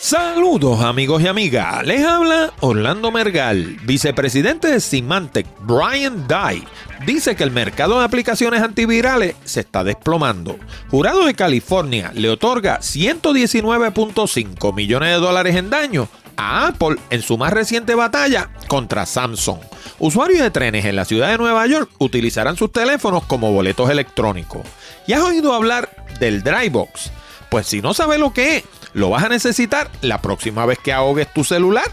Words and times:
Saludos 0.00 0.80
amigos 0.80 1.22
y 1.22 1.26
amigas, 1.26 1.84
les 1.84 2.04
habla 2.06 2.52
Orlando 2.60 3.10
Mergal, 3.10 3.78
vicepresidente 3.82 4.68
de 4.68 4.78
Symantec, 4.78 5.44
Brian 5.62 6.28
Dye. 6.28 6.62
Dice 7.04 7.34
que 7.34 7.42
el 7.42 7.50
mercado 7.50 7.98
de 7.98 8.04
aplicaciones 8.04 8.62
antivirales 8.62 9.34
se 9.44 9.58
está 9.58 9.82
desplomando. 9.82 10.56
Jurado 10.88 11.26
de 11.26 11.34
California 11.34 12.12
le 12.14 12.30
otorga 12.30 12.78
119.5 12.78 14.72
millones 14.72 15.08
de 15.08 15.16
dólares 15.16 15.56
en 15.56 15.68
daño 15.68 16.08
a 16.36 16.68
Apple 16.68 16.96
en 17.10 17.20
su 17.20 17.36
más 17.36 17.52
reciente 17.52 17.96
batalla 17.96 18.50
contra 18.68 19.04
Samsung. 19.04 19.58
Usuarios 19.98 20.40
de 20.40 20.52
trenes 20.52 20.84
en 20.84 20.94
la 20.94 21.06
ciudad 21.06 21.32
de 21.32 21.38
Nueva 21.38 21.66
York 21.66 21.90
utilizarán 21.98 22.56
sus 22.56 22.70
teléfonos 22.70 23.24
como 23.24 23.52
boletos 23.52 23.90
electrónicos. 23.90 24.62
¿Y 25.08 25.14
has 25.14 25.22
oído 25.22 25.52
hablar 25.52 25.90
del 26.20 26.44
Drybox? 26.44 27.10
Pues 27.50 27.66
si 27.66 27.80
no 27.80 27.94
sabes 27.94 28.20
lo 28.20 28.32
que 28.32 28.58
es, 28.58 28.64
lo 28.98 29.10
vas 29.10 29.24
a 29.24 29.28
necesitar 29.28 29.90
la 30.02 30.20
próxima 30.20 30.66
vez 30.66 30.78
que 30.78 30.92
ahogues 30.92 31.32
tu 31.32 31.44
celular. 31.44 31.86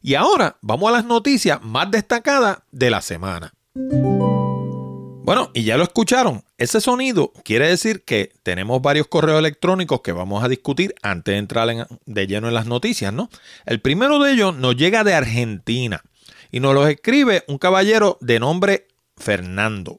Y 0.00 0.14
ahora 0.14 0.56
vamos 0.60 0.88
a 0.88 0.92
las 0.92 1.04
noticias 1.04 1.60
más 1.60 1.90
destacadas 1.90 2.58
de 2.70 2.90
la 2.90 3.02
semana. 3.02 3.52
Bueno, 3.74 5.50
y 5.52 5.64
ya 5.64 5.76
lo 5.76 5.82
escucharon. 5.82 6.44
Ese 6.56 6.80
sonido 6.80 7.32
quiere 7.44 7.68
decir 7.68 8.04
que 8.04 8.32
tenemos 8.44 8.80
varios 8.80 9.08
correos 9.08 9.40
electrónicos 9.40 10.00
que 10.00 10.12
vamos 10.12 10.42
a 10.42 10.48
discutir 10.48 10.94
antes 11.02 11.32
de 11.32 11.38
entrar 11.38 11.88
de 12.06 12.26
lleno 12.26 12.48
en 12.48 12.54
las 12.54 12.66
noticias, 12.66 13.12
¿no? 13.12 13.28
El 13.66 13.80
primero 13.80 14.20
de 14.20 14.32
ellos 14.32 14.56
nos 14.56 14.76
llega 14.76 15.04
de 15.04 15.14
Argentina 15.14 16.02
y 16.50 16.60
nos 16.60 16.72
lo 16.72 16.86
escribe 16.86 17.44
un 17.48 17.58
caballero 17.58 18.16
de 18.20 18.38
nombre 18.38 18.86
Fernando. 19.16 19.98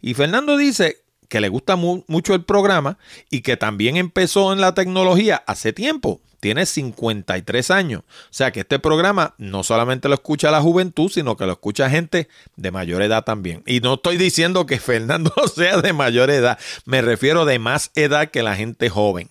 Y 0.00 0.14
Fernando 0.14 0.56
dice 0.56 1.02
que 1.28 1.40
le 1.40 1.48
gusta 1.48 1.76
mucho 1.76 2.34
el 2.34 2.44
programa 2.44 2.98
y 3.30 3.42
que 3.42 3.56
también 3.56 3.96
empezó 3.96 4.52
en 4.52 4.60
la 4.60 4.74
tecnología 4.74 5.42
hace 5.46 5.72
tiempo. 5.72 6.20
Tiene 6.40 6.66
53 6.66 7.70
años. 7.70 8.02
O 8.02 8.28
sea 8.30 8.52
que 8.52 8.60
este 8.60 8.78
programa 8.78 9.34
no 9.38 9.64
solamente 9.64 10.08
lo 10.08 10.14
escucha 10.14 10.50
la 10.50 10.62
juventud, 10.62 11.10
sino 11.10 11.36
que 11.36 11.46
lo 11.46 11.52
escucha 11.52 11.90
gente 11.90 12.28
de 12.56 12.70
mayor 12.70 13.02
edad 13.02 13.24
también. 13.24 13.62
Y 13.66 13.80
no 13.80 13.94
estoy 13.94 14.16
diciendo 14.16 14.64
que 14.64 14.78
Fernando 14.80 15.32
sea 15.54 15.80
de 15.80 15.92
mayor 15.92 16.30
edad, 16.30 16.58
me 16.84 17.02
refiero 17.02 17.44
de 17.44 17.58
más 17.58 17.90
edad 17.94 18.30
que 18.30 18.42
la 18.42 18.54
gente 18.54 18.88
joven. 18.88 19.28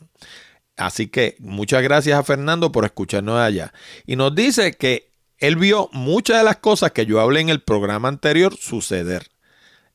Así 0.76 1.08
que 1.08 1.38
muchas 1.40 1.82
gracias 1.82 2.20
a 2.20 2.24
Fernando 2.24 2.72
por 2.72 2.86
escucharnos 2.86 3.40
allá. 3.40 3.74
Y 4.06 4.16
nos 4.16 4.36
dice 4.36 4.74
que 4.74 5.10
él 5.40 5.56
vio 5.56 5.90
muchas 5.94 6.38
de 6.40 6.44
las 6.44 6.58
cosas 6.58 6.92
que 6.92 7.06
yo 7.06 7.20
hablé 7.22 7.40
en 7.40 7.50
el 7.50 7.62
programa 7.62 8.10
anterior 8.10 8.56
suceder. 8.58 9.28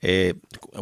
Eh, 0.03 0.35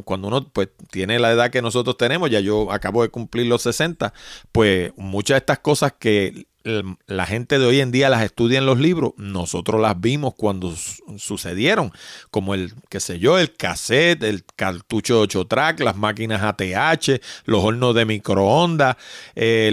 cuando 0.04 0.28
uno 0.28 0.48
pues 0.48 0.68
tiene 0.90 1.18
la 1.18 1.30
edad 1.30 1.50
que 1.50 1.62
nosotros 1.62 1.96
tenemos, 1.96 2.30
ya 2.30 2.40
yo 2.40 2.72
acabo 2.72 3.02
de 3.02 3.10
cumplir 3.10 3.46
los 3.46 3.62
60, 3.62 4.12
pues 4.50 4.92
muchas 4.96 5.34
de 5.34 5.38
estas 5.38 5.58
cosas 5.60 5.92
que 5.98 6.46
la 7.06 7.24
gente 7.24 7.58
de 7.58 7.64
hoy 7.64 7.80
en 7.80 7.90
día 7.90 8.10
las 8.10 8.22
estudia 8.22 8.58
en 8.58 8.66
los 8.66 8.78
libros, 8.78 9.12
nosotros 9.16 9.80
las 9.80 9.98
vimos 9.98 10.34
cuando 10.36 10.74
sucedieron, 11.16 11.90
como 12.30 12.54
el, 12.54 12.74
qué 12.90 13.00
sé 13.00 13.18
yo, 13.18 13.38
el 13.38 13.54
cassette, 13.54 14.22
el 14.24 14.44
cartucho 14.56 15.16
de 15.16 15.20
8 15.22 15.46
track, 15.46 15.80
las 15.80 15.96
máquinas 15.96 16.42
ATH, 16.42 17.20
los 17.46 17.64
hornos 17.64 17.94
de 17.94 18.04
microondas, 18.04 18.96
eh, 19.34 19.70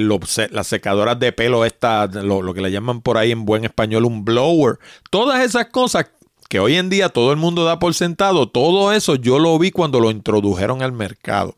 las 0.52 0.68
secadoras 0.68 1.20
de 1.20 1.34
pelo, 1.34 1.66
esta, 1.66 2.08
lo, 2.08 2.42
lo 2.42 2.54
que 2.54 2.62
le 2.62 2.72
llaman 2.72 3.02
por 3.02 3.18
ahí 3.18 3.32
en 3.32 3.44
buen 3.44 3.66
español 3.66 4.06
un 4.06 4.24
blower, 4.24 4.80
todas 5.10 5.44
esas 5.44 5.68
cosas 5.68 6.08
que 6.48 6.60
hoy 6.60 6.76
en 6.76 6.90
día 6.90 7.10
todo 7.10 7.32
el 7.32 7.38
mundo 7.38 7.66
da 7.66 7.80
por 7.80 7.94
sentado, 7.94 8.48
todo 8.50 8.94
eso 8.94 9.16
yo 9.16 9.40
lo 9.40 9.58
vi 9.60 9.72
cuando 9.72 10.00
lo 10.00 10.12
introdujeron 10.12 10.82
al 10.82 10.92
mercado. 10.92 11.56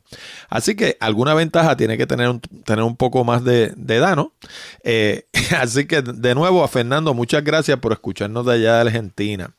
Así 0.50 0.76
que 0.76 0.98
alguna 1.00 1.34
ventaja 1.34 1.78
tiene 1.78 1.98
que 1.98 2.08
tener 2.08 2.30
un, 2.30 2.40
tener 2.40 2.84
un 2.84 2.96
poco 2.96 3.24
más 3.24 3.44
de, 3.44 3.74
edad, 3.88 4.16
¿no? 4.16 4.34
Eh, 4.84 5.28
así 5.60 5.86
que 5.86 6.02
de 6.02 6.36
nuevo 6.36 6.64
a 6.64 6.68
Fernando, 6.68 7.14
muchas 7.14 7.44
gracias 7.44 7.80
por 7.80 7.92
escucharnos 7.92 8.46
de 8.46 8.54
allá 8.54 8.76
de 8.76 8.82
Argentina. 8.82 9.54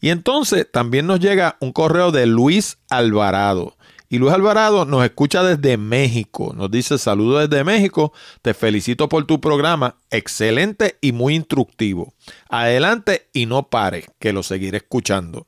Y 0.00 0.10
entonces 0.10 0.66
también 0.70 1.06
nos 1.06 1.20
llega 1.20 1.56
un 1.60 1.72
correo 1.72 2.12
de 2.12 2.26
Luis 2.26 2.78
Alvarado. 2.88 3.77
Y 4.10 4.18
Luis 4.18 4.32
Alvarado 4.32 4.86
nos 4.86 5.04
escucha 5.04 5.42
desde 5.42 5.76
México. 5.76 6.54
Nos 6.56 6.70
dice 6.70 6.96
saludos 6.96 7.48
desde 7.48 7.62
México. 7.62 8.12
Te 8.40 8.54
felicito 8.54 9.08
por 9.08 9.26
tu 9.26 9.38
programa. 9.38 9.96
Excelente 10.10 10.96
y 11.02 11.12
muy 11.12 11.34
instructivo. 11.34 12.14
Adelante 12.48 13.28
y 13.34 13.44
no 13.44 13.68
pare, 13.68 14.06
que 14.18 14.32
lo 14.32 14.42
seguiré 14.42 14.78
escuchando. 14.78 15.46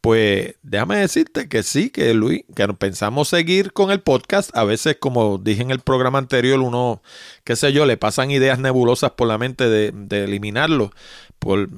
Pues 0.00 0.54
déjame 0.62 0.96
decirte 0.96 1.46
que 1.50 1.62
sí, 1.62 1.90
que 1.90 2.14
Luis, 2.14 2.44
que 2.56 2.66
pensamos 2.68 3.28
seguir 3.28 3.74
con 3.74 3.90
el 3.90 4.00
podcast. 4.00 4.56
A 4.56 4.64
veces, 4.64 4.96
como 4.98 5.36
dije 5.36 5.60
en 5.60 5.70
el 5.70 5.80
programa 5.80 6.18
anterior, 6.18 6.58
uno, 6.60 7.02
qué 7.50 7.56
sé 7.56 7.72
yo, 7.72 7.84
le 7.84 7.96
pasan 7.96 8.30
ideas 8.30 8.60
nebulosas 8.60 9.10
por 9.10 9.26
la 9.26 9.36
mente 9.36 9.68
de, 9.68 10.22
eliminarlo 10.22 10.92
por, 11.40 11.68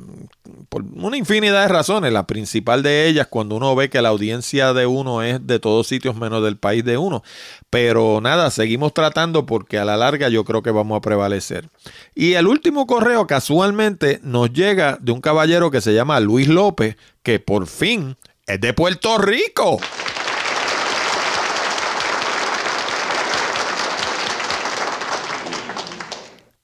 por, 0.69 0.83
una 0.83 1.17
infinidad 1.17 1.63
de 1.63 1.69
razones. 1.69 2.13
La 2.13 2.27
principal 2.27 2.83
de 2.83 3.09
ellas, 3.09 3.27
cuando 3.27 3.57
uno 3.57 3.75
ve 3.75 3.89
que 3.89 4.03
la 4.03 4.11
audiencia 4.11 4.75
de 4.75 4.85
uno 4.85 5.23
es 5.23 5.47
de 5.47 5.59
todos 5.61 5.87
sitios 5.87 6.15
menos 6.15 6.45
del 6.45 6.59
país 6.59 6.85
de 6.85 6.99
uno. 6.99 7.23
Pero 7.71 8.21
nada, 8.21 8.51
seguimos 8.51 8.93
tratando 8.93 9.47
porque 9.47 9.79
a 9.79 9.87
la 9.87 9.97
larga 9.97 10.29
yo 10.29 10.45
creo 10.45 10.63
que 10.63 10.73
vamos 10.73 10.99
a 10.99 11.01
prevalecer. 11.01 11.71
Y 12.15 12.35
el 12.35 12.49
último 12.49 12.87
correo 12.87 13.27
casualmente 13.27 14.21
nos 14.23 14.53
llega 14.53 14.99
de 15.01 15.13
un 15.13 15.23
caballero 15.23 15.71
que 15.71 15.81
se 15.81 15.95
llama 15.95 16.21
Luis 16.21 16.49
López, 16.49 16.97
que 17.23 17.41
por 17.41 17.67
fin 17.67 18.19
es 18.47 18.61
de 18.61 18.75
Puerto 18.75 19.17
Rico. 19.17 19.81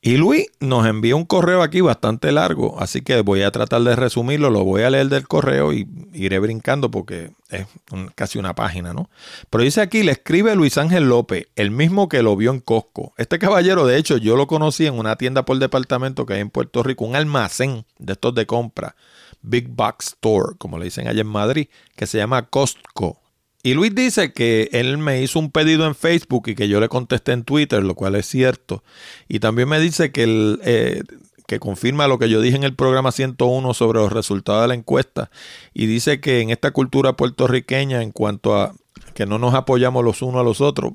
Y 0.09 0.17
Luis 0.17 0.47
nos 0.59 0.87
envió 0.87 1.19
un 1.19 1.27
correo 1.27 1.61
aquí 1.61 1.83
bastante 1.83 2.33
largo, 2.33 2.81
así 2.81 3.03
que 3.03 3.21
voy 3.21 3.43
a 3.43 3.51
tratar 3.51 3.83
de 3.83 3.95
resumirlo, 3.95 4.49
lo 4.49 4.65
voy 4.65 4.81
a 4.81 4.89
leer 4.89 5.11
del 5.11 5.29
correo 5.29 5.75
y 5.75 5.87
iré 6.15 6.39
brincando 6.39 6.91
porque 6.91 7.33
es 7.51 7.67
casi 8.15 8.39
una 8.39 8.55
página, 8.55 8.95
¿no? 8.95 9.11
Pero 9.51 9.65
dice 9.65 9.83
aquí, 9.83 10.03
le 10.03 10.13
escribe 10.13 10.57
Luis 10.57 10.79
Ángel 10.79 11.11
López, 11.11 11.49
el 11.57 11.71
mismo 11.71 12.09
que 12.09 12.23
lo 12.23 12.37
vio 12.37 12.53
en 12.53 12.61
Costco. 12.61 13.13
Este 13.19 13.39
caballero, 13.39 13.85
de 13.85 13.99
hecho, 13.99 14.17
yo 14.17 14.37
lo 14.37 14.47
conocí 14.47 14.87
en 14.87 14.99
una 14.99 15.17
tienda 15.17 15.45
por 15.45 15.59
departamento 15.59 16.25
que 16.25 16.33
hay 16.33 16.41
en 16.41 16.49
Puerto 16.49 16.83
Rico, 16.83 17.05
un 17.05 17.15
almacén 17.15 17.85
de 17.99 18.15
estos 18.15 18.35
de 18.35 18.47
compra, 18.47 18.97
Big 19.43 19.69
Box 19.69 20.15
Store, 20.15 20.55
como 20.57 20.79
le 20.79 20.87
dicen 20.87 21.07
allá 21.07 21.21
en 21.21 21.27
Madrid, 21.27 21.69
que 21.97 22.07
se 22.07 22.17
llama 22.17 22.47
Costco. 22.47 23.21
Y 23.63 23.75
Luis 23.75 23.95
dice 23.95 24.33
que 24.33 24.69
él 24.73 24.99
me 24.99 25.23
hizo 25.23 25.39
un 25.39 25.51
pedido 25.51 25.87
en 25.87 25.95
Facebook 25.95 26.45
y 26.49 26.55
que 26.55 26.69
yo 26.69 26.81
le 26.81 26.89
contesté 26.89 27.33
en 27.33 27.43
Twitter, 27.43 27.83
lo 27.83 27.95
cual 27.95 28.15
es 28.15 28.27
cierto. 28.27 28.85
Y 29.29 29.41
también 29.41 29.69
me 29.69 29.81
dice 29.81 30.13
que, 30.13 30.59
eh, 30.63 31.03
que 31.47 31.59
confirma 31.59 32.07
lo 32.07 32.19
que 32.19 32.29
yo 32.29 32.41
dije 32.41 32.57
en 32.57 32.63
el 32.63 32.77
programa 32.77 33.11
101 33.11 33.75
sobre 33.75 33.99
los 33.99 34.13
resultados 34.13 34.63
de 34.63 34.69
la 34.69 34.75
encuesta. 34.75 35.31
Y 35.75 35.87
dice 35.87 36.21
que 36.21 36.41
en 36.41 36.51
esta 36.51 36.71
cultura 36.71 37.15
puertorriqueña, 37.15 38.03
en 38.03 38.13
cuanto 38.13 38.57
a 38.57 38.75
que 39.15 39.27
no 39.27 39.39
nos 39.41 39.55
apoyamos 39.55 40.05
los 40.05 40.23
unos 40.23 40.41
a 40.41 40.45
los 40.45 40.61
otros, 40.61 40.93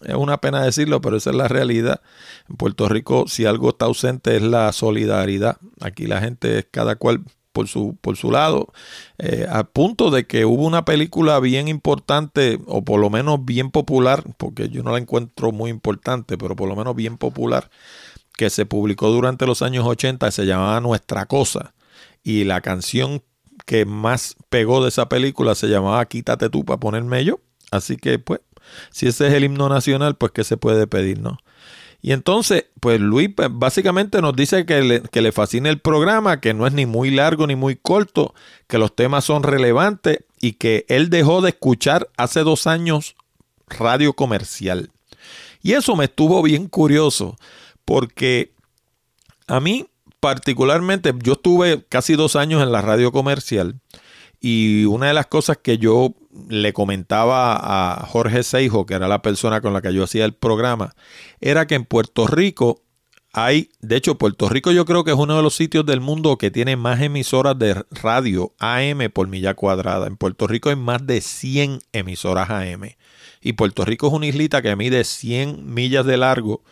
es 0.00 0.14
una 0.14 0.38
pena 0.38 0.64
decirlo, 0.64 1.02
pero 1.02 1.18
esa 1.18 1.30
es 1.30 1.36
la 1.36 1.48
realidad. 1.48 2.00
En 2.48 2.56
Puerto 2.56 2.88
Rico, 2.88 3.26
si 3.28 3.44
algo 3.44 3.70
está 3.70 3.84
ausente 3.84 4.36
es 4.36 4.42
la 4.42 4.72
solidaridad. 4.72 5.58
Aquí 5.80 6.06
la 6.06 6.20
gente 6.22 6.60
es 6.60 6.66
cada 6.70 6.96
cual 6.96 7.22
por 7.52 7.68
su, 7.68 7.96
por 8.00 8.16
su 8.16 8.30
lado, 8.30 8.72
eh, 9.18 9.46
a 9.48 9.64
punto 9.64 10.10
de 10.10 10.26
que 10.26 10.44
hubo 10.44 10.64
una 10.64 10.84
película 10.84 11.40
bien 11.40 11.68
importante, 11.68 12.58
o 12.66 12.84
por 12.84 13.00
lo 13.00 13.10
menos 13.10 13.44
bien 13.44 13.70
popular, 13.70 14.24
porque 14.36 14.68
yo 14.68 14.82
no 14.82 14.92
la 14.92 14.98
encuentro 14.98 15.52
muy 15.52 15.70
importante, 15.70 16.38
pero 16.38 16.56
por 16.56 16.68
lo 16.68 16.76
menos 16.76 16.94
bien 16.94 17.16
popular, 17.16 17.70
que 18.36 18.50
se 18.50 18.66
publicó 18.66 19.08
durante 19.10 19.46
los 19.46 19.62
años 19.62 19.86
80, 19.86 20.30
se 20.30 20.46
llamaba 20.46 20.80
Nuestra 20.80 21.26
Cosa, 21.26 21.74
y 22.22 22.44
la 22.44 22.60
canción 22.60 23.22
que 23.66 23.84
más 23.84 24.36
pegó 24.48 24.82
de 24.82 24.88
esa 24.88 25.08
película 25.08 25.54
se 25.54 25.68
llamaba 25.68 26.04
Quítate 26.06 26.48
tú 26.50 26.64
para 26.64 26.80
ponerme 26.80 27.24
yo, 27.24 27.40
así 27.70 27.96
que 27.96 28.18
pues, 28.18 28.40
si 28.90 29.08
ese 29.08 29.28
es 29.28 29.34
el 29.34 29.44
himno 29.44 29.68
nacional, 29.68 30.16
pues 30.16 30.32
qué 30.32 30.44
se 30.44 30.56
puede 30.56 30.86
pedir, 30.86 31.20
¿no? 31.20 31.38
Y 32.02 32.12
entonces, 32.12 32.66
pues 32.80 33.00
Luis 33.00 33.30
pues, 33.34 33.48
básicamente 33.50 34.22
nos 34.22 34.34
dice 34.34 34.64
que 34.64 34.80
le, 34.82 35.02
que 35.02 35.20
le 35.20 35.32
fascina 35.32 35.68
el 35.68 35.80
programa, 35.80 36.40
que 36.40 36.54
no 36.54 36.66
es 36.66 36.72
ni 36.72 36.86
muy 36.86 37.10
largo 37.10 37.46
ni 37.46 37.56
muy 37.56 37.76
corto, 37.76 38.34
que 38.66 38.78
los 38.78 38.94
temas 38.94 39.24
son 39.24 39.42
relevantes 39.42 40.20
y 40.40 40.52
que 40.52 40.86
él 40.88 41.10
dejó 41.10 41.42
de 41.42 41.50
escuchar 41.50 42.08
hace 42.16 42.40
dos 42.40 42.66
años 42.66 43.16
radio 43.68 44.14
comercial. 44.14 44.90
Y 45.62 45.72
eso 45.72 45.94
me 45.94 46.06
estuvo 46.06 46.42
bien 46.42 46.68
curioso, 46.68 47.36
porque 47.84 48.52
a 49.46 49.60
mí 49.60 49.86
particularmente, 50.20 51.14
yo 51.22 51.32
estuve 51.32 51.84
casi 51.88 52.14
dos 52.14 52.36
años 52.36 52.62
en 52.62 52.70
la 52.70 52.82
radio 52.82 53.10
comercial 53.10 53.80
y 54.40 54.84
una 54.86 55.08
de 55.08 55.14
las 55.14 55.26
cosas 55.26 55.58
que 55.58 55.78
yo 55.78 56.14
le 56.48 56.72
comentaba 56.72 57.56
a 58.00 58.06
Jorge 58.06 58.42
Seijo, 58.42 58.86
que 58.86 58.94
era 58.94 59.08
la 59.08 59.22
persona 59.22 59.60
con 59.60 59.72
la 59.72 59.82
que 59.82 59.92
yo 59.92 60.04
hacía 60.04 60.24
el 60.24 60.32
programa, 60.32 60.94
era 61.40 61.66
que 61.66 61.74
en 61.74 61.84
Puerto 61.84 62.26
Rico 62.26 62.82
hay, 63.32 63.70
de 63.80 63.96
hecho, 63.96 64.18
Puerto 64.18 64.48
Rico 64.48 64.72
yo 64.72 64.84
creo 64.84 65.04
que 65.04 65.12
es 65.12 65.16
uno 65.16 65.36
de 65.36 65.42
los 65.42 65.54
sitios 65.54 65.86
del 65.86 66.00
mundo 66.00 66.36
que 66.36 66.50
tiene 66.50 66.76
más 66.76 67.00
emisoras 67.00 67.56
de 67.58 67.84
radio 67.90 68.54
AM 68.58 69.10
por 69.12 69.28
milla 69.28 69.54
cuadrada. 69.54 70.08
En 70.08 70.16
Puerto 70.16 70.48
Rico 70.48 70.70
hay 70.70 70.76
más 70.76 71.06
de 71.06 71.20
100 71.20 71.80
emisoras 71.92 72.50
AM. 72.50 72.96
Y 73.40 73.52
Puerto 73.52 73.84
Rico 73.84 74.08
es 74.08 74.12
una 74.12 74.26
islita 74.26 74.62
que 74.62 74.74
mide 74.74 75.04
100 75.04 75.72
millas 75.72 76.06
de 76.06 76.16
largo 76.16 76.62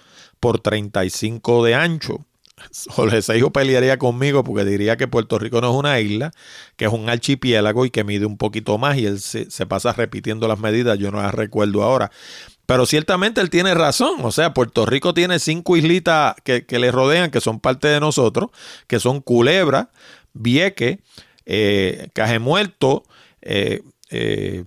por 0.40 0.58
35 0.58 1.64
de 1.64 1.74
ancho. 1.76 2.26
Jorge 2.90 3.22
Seijo 3.22 3.52
pelearía 3.52 3.98
conmigo 3.98 4.44
porque 4.44 4.64
diría 4.64 4.96
que 4.96 5.08
Puerto 5.08 5.38
Rico 5.38 5.60
no 5.60 5.70
es 5.70 5.76
una 5.76 6.00
isla, 6.00 6.32
que 6.76 6.86
es 6.86 6.92
un 6.92 7.08
archipiélago 7.08 7.86
y 7.86 7.90
que 7.90 8.04
mide 8.04 8.26
un 8.26 8.36
poquito 8.36 8.78
más 8.78 8.96
y 8.98 9.06
él 9.06 9.20
se, 9.20 9.66
pasa 9.66 9.92
repitiendo 9.92 10.48
las 10.48 10.58
medidas, 10.58 10.98
yo 10.98 11.10
no 11.10 11.22
las 11.22 11.34
recuerdo 11.34 11.82
ahora. 11.82 12.10
Pero 12.66 12.84
ciertamente 12.84 13.40
él 13.40 13.48
tiene 13.48 13.74
razón, 13.74 14.16
o 14.22 14.30
sea, 14.30 14.52
Puerto 14.52 14.84
Rico 14.84 15.14
tiene 15.14 15.38
cinco 15.38 15.76
islitas 15.76 16.34
que, 16.44 16.64
le 16.68 16.92
rodean, 16.92 17.30
que 17.30 17.40
son 17.40 17.60
parte 17.60 17.88
de 17.88 18.00
nosotros, 18.00 18.50
que 18.86 19.00
son 19.00 19.20
Culebra, 19.22 19.90
Vieque, 20.34 21.00
eh, 21.46 22.08
Cajemuerto, 22.12 23.04
eh, 23.40 23.82
eh, 24.10 24.64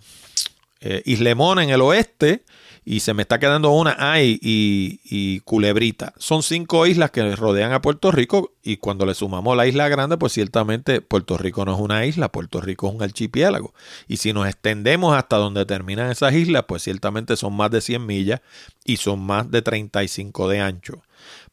eh, 0.83 1.01
Islemón 1.05 1.59
en 1.59 1.69
el 1.69 1.81
oeste, 1.81 2.43
y 2.91 2.99
se 2.99 3.13
me 3.13 3.21
está 3.21 3.39
quedando 3.39 3.71
una 3.71 3.95
ay 3.97 4.37
y, 4.41 5.39
Culebrita. 5.45 6.13
Son 6.17 6.43
cinco 6.43 6.85
islas 6.85 7.09
que 7.09 7.37
rodean 7.37 7.71
a 7.71 7.81
Puerto 7.81 8.11
Rico 8.11 8.51
y 8.61 8.77
cuando 8.77 9.05
le 9.05 9.13
sumamos 9.13 9.55
la 9.55 9.65
isla 9.65 9.87
grande, 9.87 10.17
pues 10.17 10.33
ciertamente 10.33 10.99
Puerto 10.99 11.37
Rico 11.37 11.63
no 11.63 11.73
es 11.73 11.79
una 11.79 12.05
isla, 12.05 12.33
Puerto 12.33 12.59
Rico 12.59 12.89
es 12.89 12.95
un 12.95 13.01
archipiélago. 13.01 13.73
Y 14.09 14.17
si 14.17 14.33
nos 14.33 14.45
extendemos 14.45 15.15
hasta 15.15 15.37
donde 15.37 15.65
terminan 15.65 16.11
esas 16.11 16.33
islas, 16.33 16.65
pues 16.67 16.83
ciertamente 16.83 17.37
son 17.37 17.55
más 17.55 17.71
de 17.71 17.79
100 17.79 18.05
millas 18.05 18.41
y 18.83 18.97
son 18.97 19.21
más 19.21 19.49
de 19.49 19.61
35 19.61 20.49
de 20.49 20.59
ancho. 20.59 21.01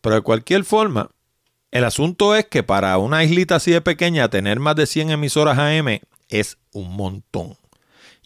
Pero 0.00 0.16
de 0.16 0.22
cualquier 0.22 0.64
forma, 0.64 1.12
el 1.70 1.84
asunto 1.84 2.34
es 2.34 2.46
que 2.46 2.64
para 2.64 2.98
una 2.98 3.22
islita 3.22 3.54
así 3.54 3.70
de 3.70 3.80
pequeña 3.80 4.28
tener 4.28 4.58
más 4.58 4.74
de 4.74 4.86
100 4.86 5.10
emisoras 5.10 5.56
AM 5.56 6.00
es 6.30 6.58
un 6.72 6.96
montón. 6.96 7.56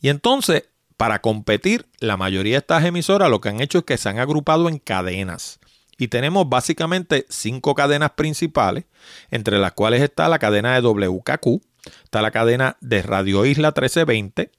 Y 0.00 0.08
entonces 0.08 0.64
para 1.02 1.20
competir, 1.20 1.86
la 1.98 2.16
mayoría 2.16 2.52
de 2.52 2.58
estas 2.58 2.84
emisoras 2.84 3.28
lo 3.28 3.40
que 3.40 3.48
han 3.48 3.60
hecho 3.60 3.78
es 3.78 3.84
que 3.84 3.98
se 3.98 4.08
han 4.08 4.20
agrupado 4.20 4.68
en 4.68 4.78
cadenas. 4.78 5.58
Y 5.98 6.06
tenemos 6.06 6.48
básicamente 6.48 7.26
cinco 7.28 7.74
cadenas 7.74 8.12
principales, 8.12 8.84
entre 9.32 9.58
las 9.58 9.72
cuales 9.72 10.00
está 10.00 10.28
la 10.28 10.38
cadena 10.38 10.80
de 10.80 10.80
WKQ, 10.86 11.60
está 12.04 12.22
la 12.22 12.30
cadena 12.30 12.76
de 12.80 13.02
Radio 13.02 13.44
Isla 13.44 13.70
1320, 13.70 14.52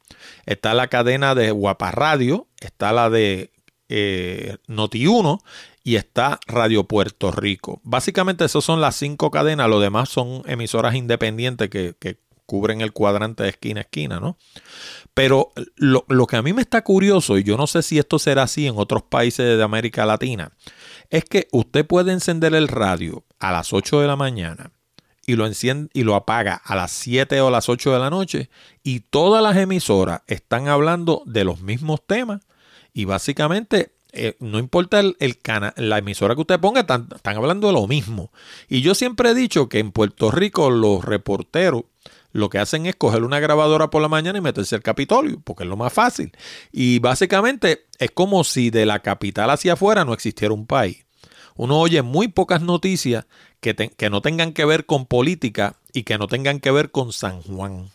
está 0.45 0.73
la 0.73 0.87
cadena 0.87 1.33
de 1.33 1.49
Guapa 1.51 1.91
Radio, 1.91 2.49
está 2.59 2.91
la 2.91 3.09
de 3.09 3.51
eh, 3.87 4.57
Noti1 4.67 5.39
y 5.85 5.95
está 5.95 6.41
Radio 6.45 6.83
Puerto 6.89 7.31
Rico. 7.31 7.79
Básicamente 7.85 8.43
esas 8.43 8.65
son 8.65 8.81
las 8.81 8.97
cinco 8.97 9.31
cadenas, 9.31 9.69
lo 9.69 9.79
demás 9.79 10.09
son 10.09 10.43
emisoras 10.45 10.93
independientes 10.93 11.69
que, 11.69 11.95
que 11.97 12.17
cubren 12.45 12.81
el 12.81 12.91
cuadrante 12.91 13.43
de 13.43 13.49
esquina 13.49 13.79
a 13.79 13.83
esquina, 13.83 14.19
¿no? 14.19 14.37
Pero 15.13 15.51
lo, 15.75 16.27
que 16.27 16.36
a 16.36 16.42
mí 16.42 16.54
me 16.54 16.62
está 16.62 16.83
curioso, 16.83 17.38
y 17.38 17.44
yo 17.44 17.56
no 17.56 17.68
sé 17.68 17.83
si 17.83 18.00
esto 18.00 18.18
será 18.18 18.44
así 18.44 18.65
en 18.65 18.75
otros 18.77 19.04
países 19.04 19.57
de 19.57 19.63
América 19.63 20.06
Latina, 20.06 20.51
es 21.10 21.25
que 21.25 21.48
usted 21.51 21.86
puede 21.86 22.12
encender 22.12 22.56
el 22.56 22.68
radio 22.68 23.24
a 23.39 23.51
las 23.51 23.74
8 23.74 24.01
de 24.01 24.07
la 24.07 24.15
mañana 24.15 24.71
y 25.25 25.36
lo 25.36 25.45
enciende 25.45 25.89
y 25.94 26.04
lo 26.04 26.15
apaga 26.15 26.56
a 26.56 26.75
las 26.75 26.92
7 26.92 27.39
o 27.42 27.51
las 27.51 27.69
8 27.69 27.94
de 27.94 28.00
la 28.00 28.10
noche 28.10 28.50
y 28.81 29.01
todas 29.01 29.44
las 29.44 29.56
emisoras 29.56 30.21
están 30.27 30.68
hablando 30.68 31.21
de 31.25 31.44
los 31.44 31.62
mismos 31.62 32.06
temas 32.06 32.42
y 32.94 33.06
básicamente 33.06 33.94
eh, 34.15 34.36
no 34.39 34.60
importa 34.60 35.00
el, 35.00 35.38
canal, 35.39 35.74
la 35.75 35.98
emisora 35.98 36.36
que 36.36 36.42
usted 36.42 36.60
ponga, 36.60 36.81
están, 36.81 37.07
hablando 37.25 37.65
de 37.68 37.74
lo 37.74 37.88
mismo. 37.88 38.31
Y 38.69 38.81
yo 38.81 38.94
siempre 38.94 39.31
he 39.31 39.33
dicho 39.33 39.69
que 39.69 39.80
en 39.80 39.92
Puerto 39.92 40.30
Rico 40.30 40.69
los 40.69 41.04
reporteros 41.04 41.86
lo 42.33 42.50
que 42.50 42.57
hacen 42.57 42.88
es 42.88 42.95
coger 42.95 43.24
una 43.24 43.39
grabadora 43.39 43.89
por 43.89 44.01
la 44.01 44.09
mañana 44.09 44.39
y 44.39 44.41
meterse 44.41 44.75
al 44.75 44.81
Capitolio, 44.81 45.39
porque 45.44 45.63
es 45.63 45.69
lo 45.69 45.77
más 45.77 45.94
fácil. 45.94 46.33
Y 46.71 47.00
básicamente 47.00 47.85
es 48.00 48.12
como 48.12 48.44
si 48.44 48.72
de 48.72 48.86
la 48.86 49.00
capital 49.00 49.51
hacia 49.51 49.74
afuera 49.74 50.03
no 50.03 50.13
existiera 50.13 50.53
un 50.53 50.65
país. 50.65 51.05
Uno 51.55 51.79
oye 51.79 52.01
muy 52.01 52.27
pocas 52.27 52.62
noticias 52.62 53.25
que, 53.62 53.75
que 53.75 54.10
no 54.10 54.22
tengan 54.22 54.51
que 54.51 54.65
ver 54.65 54.86
con 54.86 55.05
política 55.05 55.75
y 55.93 56.03
que 56.03 56.17
no 56.17 56.27
tengan 56.27 56.60
que 56.60 56.72
ver 56.72 56.89
con 56.89 57.13
San 57.13 57.41
Juan. 57.43 57.91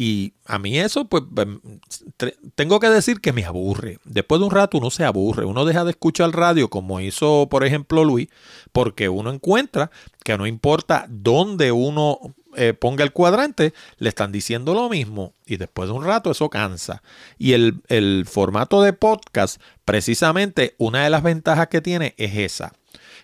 Y 0.00 0.34
a 0.46 0.60
mí 0.60 0.78
eso, 0.78 1.06
pues, 1.06 1.24
em, 1.36 1.60
tengo 2.54 2.78
que 2.78 2.88
decir 2.88 3.20
que 3.20 3.32
me 3.32 3.44
aburre. 3.44 3.98
Después 4.04 4.40
de 4.40 4.46
un 4.46 4.52
rato 4.52 4.78
uno 4.78 4.90
se 4.90 5.04
aburre. 5.04 5.44
Uno 5.44 5.64
deja 5.64 5.84
de 5.84 5.90
escuchar 5.90 6.30
radio, 6.30 6.70
como 6.70 7.00
hizo, 7.00 7.48
por 7.50 7.64
ejemplo, 7.64 8.04
Luis, 8.04 8.28
porque 8.72 9.08
uno 9.08 9.32
encuentra 9.32 9.90
que 10.22 10.38
no 10.38 10.46
importa 10.46 11.06
dónde 11.08 11.72
uno 11.72 12.20
eh, 12.58 12.74
ponga 12.74 13.04
el 13.04 13.12
cuadrante, 13.12 13.72
le 13.98 14.08
están 14.08 14.32
diciendo 14.32 14.74
lo 14.74 14.88
mismo 14.88 15.32
y 15.46 15.58
después 15.58 15.88
de 15.88 15.94
un 15.94 16.04
rato 16.04 16.30
eso 16.30 16.50
cansa. 16.50 17.02
Y 17.38 17.52
el, 17.52 18.26
formato 18.26 18.82
de 18.82 18.92
podcast, 18.92 19.60
precisamente 19.84 20.74
una 20.76 21.04
de 21.04 21.10
las 21.10 21.22
ventajas 21.22 21.68
que 21.68 21.80
tiene 21.80 22.14
es 22.18 22.36
esa, 22.36 22.72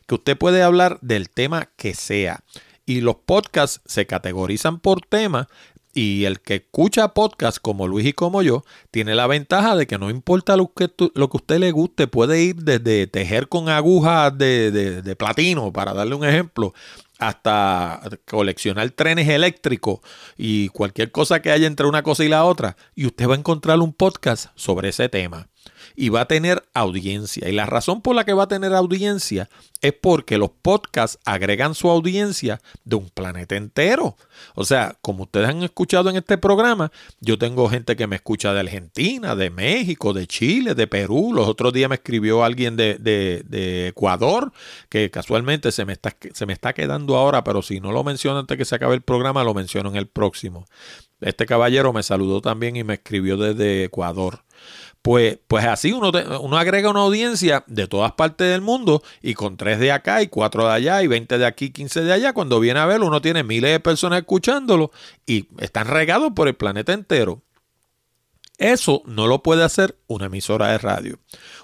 que 0.06 0.14
usted 0.14 0.38
puede 0.38 0.62
hablar 0.62 0.98
del 1.00 1.30
tema 1.30 1.68
que 1.76 1.94
sea. 1.94 2.44
Y 2.86 3.00
los 3.00 3.16
podcasts 3.16 3.80
se 3.86 4.06
categorizan 4.06 4.78
por 4.78 5.00
tema 5.00 5.48
y 5.94 6.24
el 6.24 6.40
que 6.40 6.56
escucha 6.56 7.14
podcast 7.14 7.58
como 7.60 7.86
Luis 7.86 8.06
y 8.06 8.12
como 8.12 8.42
yo, 8.42 8.64
tiene 8.90 9.14
la 9.14 9.26
ventaja 9.26 9.76
de 9.76 9.86
que 9.86 9.96
no 9.96 10.10
importa 10.10 10.56
lo 10.56 10.72
que, 10.74 10.90
lo 11.14 11.30
que 11.30 11.36
usted 11.36 11.58
le 11.58 11.70
guste, 11.70 12.08
puede 12.08 12.42
ir 12.42 12.56
desde 12.56 13.06
tejer 13.06 13.48
con 13.48 13.68
agujas 13.68 14.36
de, 14.36 14.70
de, 14.70 15.16
platino, 15.16 15.72
para 15.72 15.94
darle 15.94 16.16
un 16.16 16.24
ejemplo, 16.24 16.74
hasta 17.18 18.00
coleccionar 18.26 18.90
trenes 18.90 19.28
eléctricos 19.28 20.00
y 20.36 20.68
cualquier 20.68 21.10
cosa 21.12 21.40
que 21.42 21.50
haya 21.50 21.66
entre 21.66 21.86
una 21.86 22.02
cosa 22.02 22.24
y 22.24 22.28
la 22.28 22.44
otra, 22.44 22.76
y 22.94 23.06
usted 23.06 23.28
va 23.28 23.34
a 23.34 23.38
encontrar 23.38 23.78
un 23.80 23.92
podcast 23.92 24.46
sobre 24.54 24.88
ese 24.88 25.08
tema 25.08 25.48
y 25.96 26.08
va 26.08 26.22
a 26.22 26.28
tener 26.28 26.64
audiencia. 26.74 27.48
Y 27.48 27.52
la 27.52 27.66
razón 27.66 28.02
por 28.02 28.16
la 28.16 28.24
que 28.24 28.32
va 28.32 28.44
a 28.44 28.48
tener 28.48 28.74
audiencia 28.74 29.48
es 29.80 29.92
porque 29.92 30.38
los 30.38 30.50
podcasts 30.50 31.18
agregan 31.24 31.74
su 31.74 31.90
audiencia 31.90 32.60
de 32.84 32.96
un 32.96 33.10
planeta 33.10 33.54
entero. 33.56 34.16
O 34.54 34.64
sea, 34.64 34.96
como 35.02 35.24
ustedes 35.24 35.48
han 35.48 35.62
escuchado 35.62 36.10
en 36.10 36.16
este 36.16 36.38
programa, 36.38 36.90
yo 37.20 37.38
tengo 37.38 37.68
gente 37.68 37.96
que 37.96 38.06
me 38.06 38.16
escucha 38.16 38.52
de 38.52 38.60
Argentina, 38.60 39.36
de 39.36 39.50
México, 39.50 40.12
de 40.12 40.26
Chile, 40.26 40.74
de 40.74 40.86
Perú. 40.86 41.32
Los 41.34 41.48
otros 41.48 41.72
días 41.72 41.88
me 41.88 41.96
escribió 41.96 42.44
alguien 42.44 42.76
de, 42.76 42.96
de, 42.98 43.88
Ecuador, 43.88 44.52
que 44.88 45.10
casualmente 45.10 45.70
se 45.70 45.84
me, 45.84 45.92
está, 45.92 46.16
se 46.32 46.46
me 46.46 46.52
está 46.52 46.72
quedando 46.72 47.16
ahora, 47.16 47.44
pero 47.44 47.62
si 47.62 47.80
no 47.80 47.92
lo 47.92 48.02
menciono 48.02 48.40
antes 48.40 48.56
que 48.56 48.64
se 48.64 48.74
acabe 48.74 48.94
el 48.94 49.02
programa, 49.02 49.44
lo 49.44 49.54
menciono 49.54 49.90
en 49.90 49.96
el 49.96 50.06
próximo. 50.06 50.66
Este 51.20 51.46
caballero 51.46 51.92
me 51.92 52.02
saludó 52.02 52.40
también 52.40 52.76
y 52.76 52.84
me 52.84 52.94
escribió 52.94 53.36
desde 53.36 53.84
Ecuador. 53.84 54.44
Pues, 55.04 55.38
pues 55.48 55.66
así 55.66 55.92
uno, 55.92 56.12
uno 56.40 56.56
agrega 56.56 56.88
una 56.88 57.00
audiencia 57.00 57.62
de 57.66 57.86
todas 57.86 58.12
partes 58.12 58.48
del 58.48 58.62
mundo 58.62 59.02
y 59.20 59.34
con 59.34 59.58
tres 59.58 59.78
de 59.78 59.92
acá 59.92 60.22
y 60.22 60.28
cuatro 60.28 60.66
de 60.66 60.72
allá 60.72 61.02
y 61.02 61.08
20 61.08 61.36
de 61.36 61.44
aquí, 61.44 61.68
15 61.68 62.04
de 62.04 62.12
allá, 62.14 62.32
cuando 62.32 62.58
viene 62.58 62.80
a 62.80 62.86
verlo 62.86 63.08
uno 63.08 63.20
tiene 63.20 63.42
miles 63.42 63.70
de 63.70 63.80
personas 63.80 64.20
escuchándolo 64.20 64.92
y 65.26 65.46
están 65.58 65.88
regados 65.88 66.32
por 66.34 66.48
el 66.48 66.54
planeta 66.54 66.94
entero. 66.94 67.42
Eso 68.56 69.02
no 69.04 69.26
lo 69.26 69.42
puede 69.42 69.62
hacer 69.62 69.98
una 70.06 70.24
emisora 70.24 70.68
de 70.68 70.78
radio. 70.78 71.18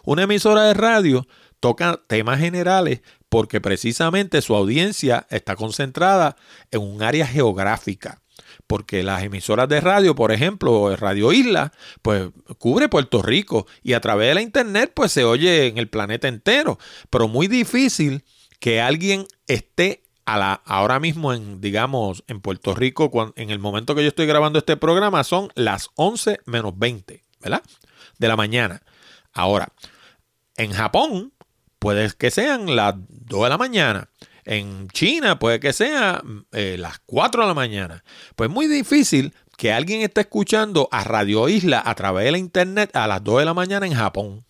Una 0.05 0.25
emisora 0.25 0.65
de 0.65 0.75
radio 0.75 1.27
toca 1.61 1.99
temas 2.09 2.41
generales 2.41 3.01
porque 3.31 3.63
precisamente 3.63 4.43
su 4.43 4.55
audiencia 4.55 5.27
está 5.31 5.57
concentrada 5.57 6.37
en 6.71 6.83
un 6.83 7.03
área 7.03 7.27
geográfica 7.27 8.20
porque 8.71 9.03
las 9.03 9.25
emisoras 9.25 9.69
de 9.69 9.81
radio, 9.81 10.15
por 10.15 10.31
ejemplo, 10.31 10.95
Radio 10.95 11.33
Isla, 11.33 11.73
pues 12.03 12.29
cubre 12.59 12.89
Puerto 12.89 13.21
Rico 13.21 13.67
y 13.83 13.95
a 13.95 14.01
través 14.01 14.29
de 14.29 14.35
la 14.37 14.43
internet 14.43 14.93
pues 14.95 15.11
se 15.11 15.25
oye 15.25 15.67
en 15.67 15.77
el 15.77 15.89
planeta 15.89 16.29
entero, 16.29 16.79
pero 17.11 17.27
muy 17.27 17.49
difícil 17.49 18.23
que 18.61 18.81
alguien 18.81 19.27
esté 19.49 20.05
a 20.25 20.39
la, 20.39 20.53
ahora 20.65 21.01
mismo 21.01 21.33
en, 21.33 21.61
digamos, 21.61 22.23
en 22.29 22.41
Puerto 22.41 22.73
Rico, 22.73 23.11
en 23.35 23.51
el 23.51 23.59
momento 23.59 23.97
que 23.97 24.03
yo 24.03 24.09
estoy 24.09 24.27
grabando 24.27 24.61
este 24.61 24.77
programa 24.77 25.25
son 25.25 25.51
las 25.57 25.91
11 25.97 26.39
menos 26.47 26.79
20, 26.79 27.25
¿verdad? 27.41 27.65
De 28.19 28.29
la 28.29 28.37
mañana. 28.37 28.83
Ahora, 29.33 29.73
en 30.57 30.71
Japón, 30.71 31.33
puede 31.81 32.09
que 32.17 32.31
sean 32.31 32.77
las 32.77 32.95
2 33.09 33.43
de 33.43 33.49
la 33.49 33.59
mañana. 33.59 34.11
En 34.51 34.89
China 34.89 35.39
puede 35.39 35.61
que 35.61 35.73
sea 35.73 36.25
eh, 36.51 36.75
las 36.77 36.99
4 37.07 37.43
de 37.43 37.47
la 37.47 37.55
mañana. 37.55 38.03
Pues 38.35 38.51
muy 38.51 38.67
difícil 38.67 39.33
que 39.57 39.73
alguien 39.73 40.01
esté 40.01 40.23
escuchando 40.23 40.89
a 40.91 41.05
Radio 41.05 41.49
Isla 41.49 41.81
a 41.87 41.95
través 41.95 42.25
de 42.25 42.33
la 42.33 42.39
internet 42.39 42.91
a 42.97 43.07
las 43.07 43.23
2 43.23 43.39
de 43.39 43.45
la 43.45 43.55
mañana 43.55 43.87
en 43.87 43.95
Japón. 43.95 44.45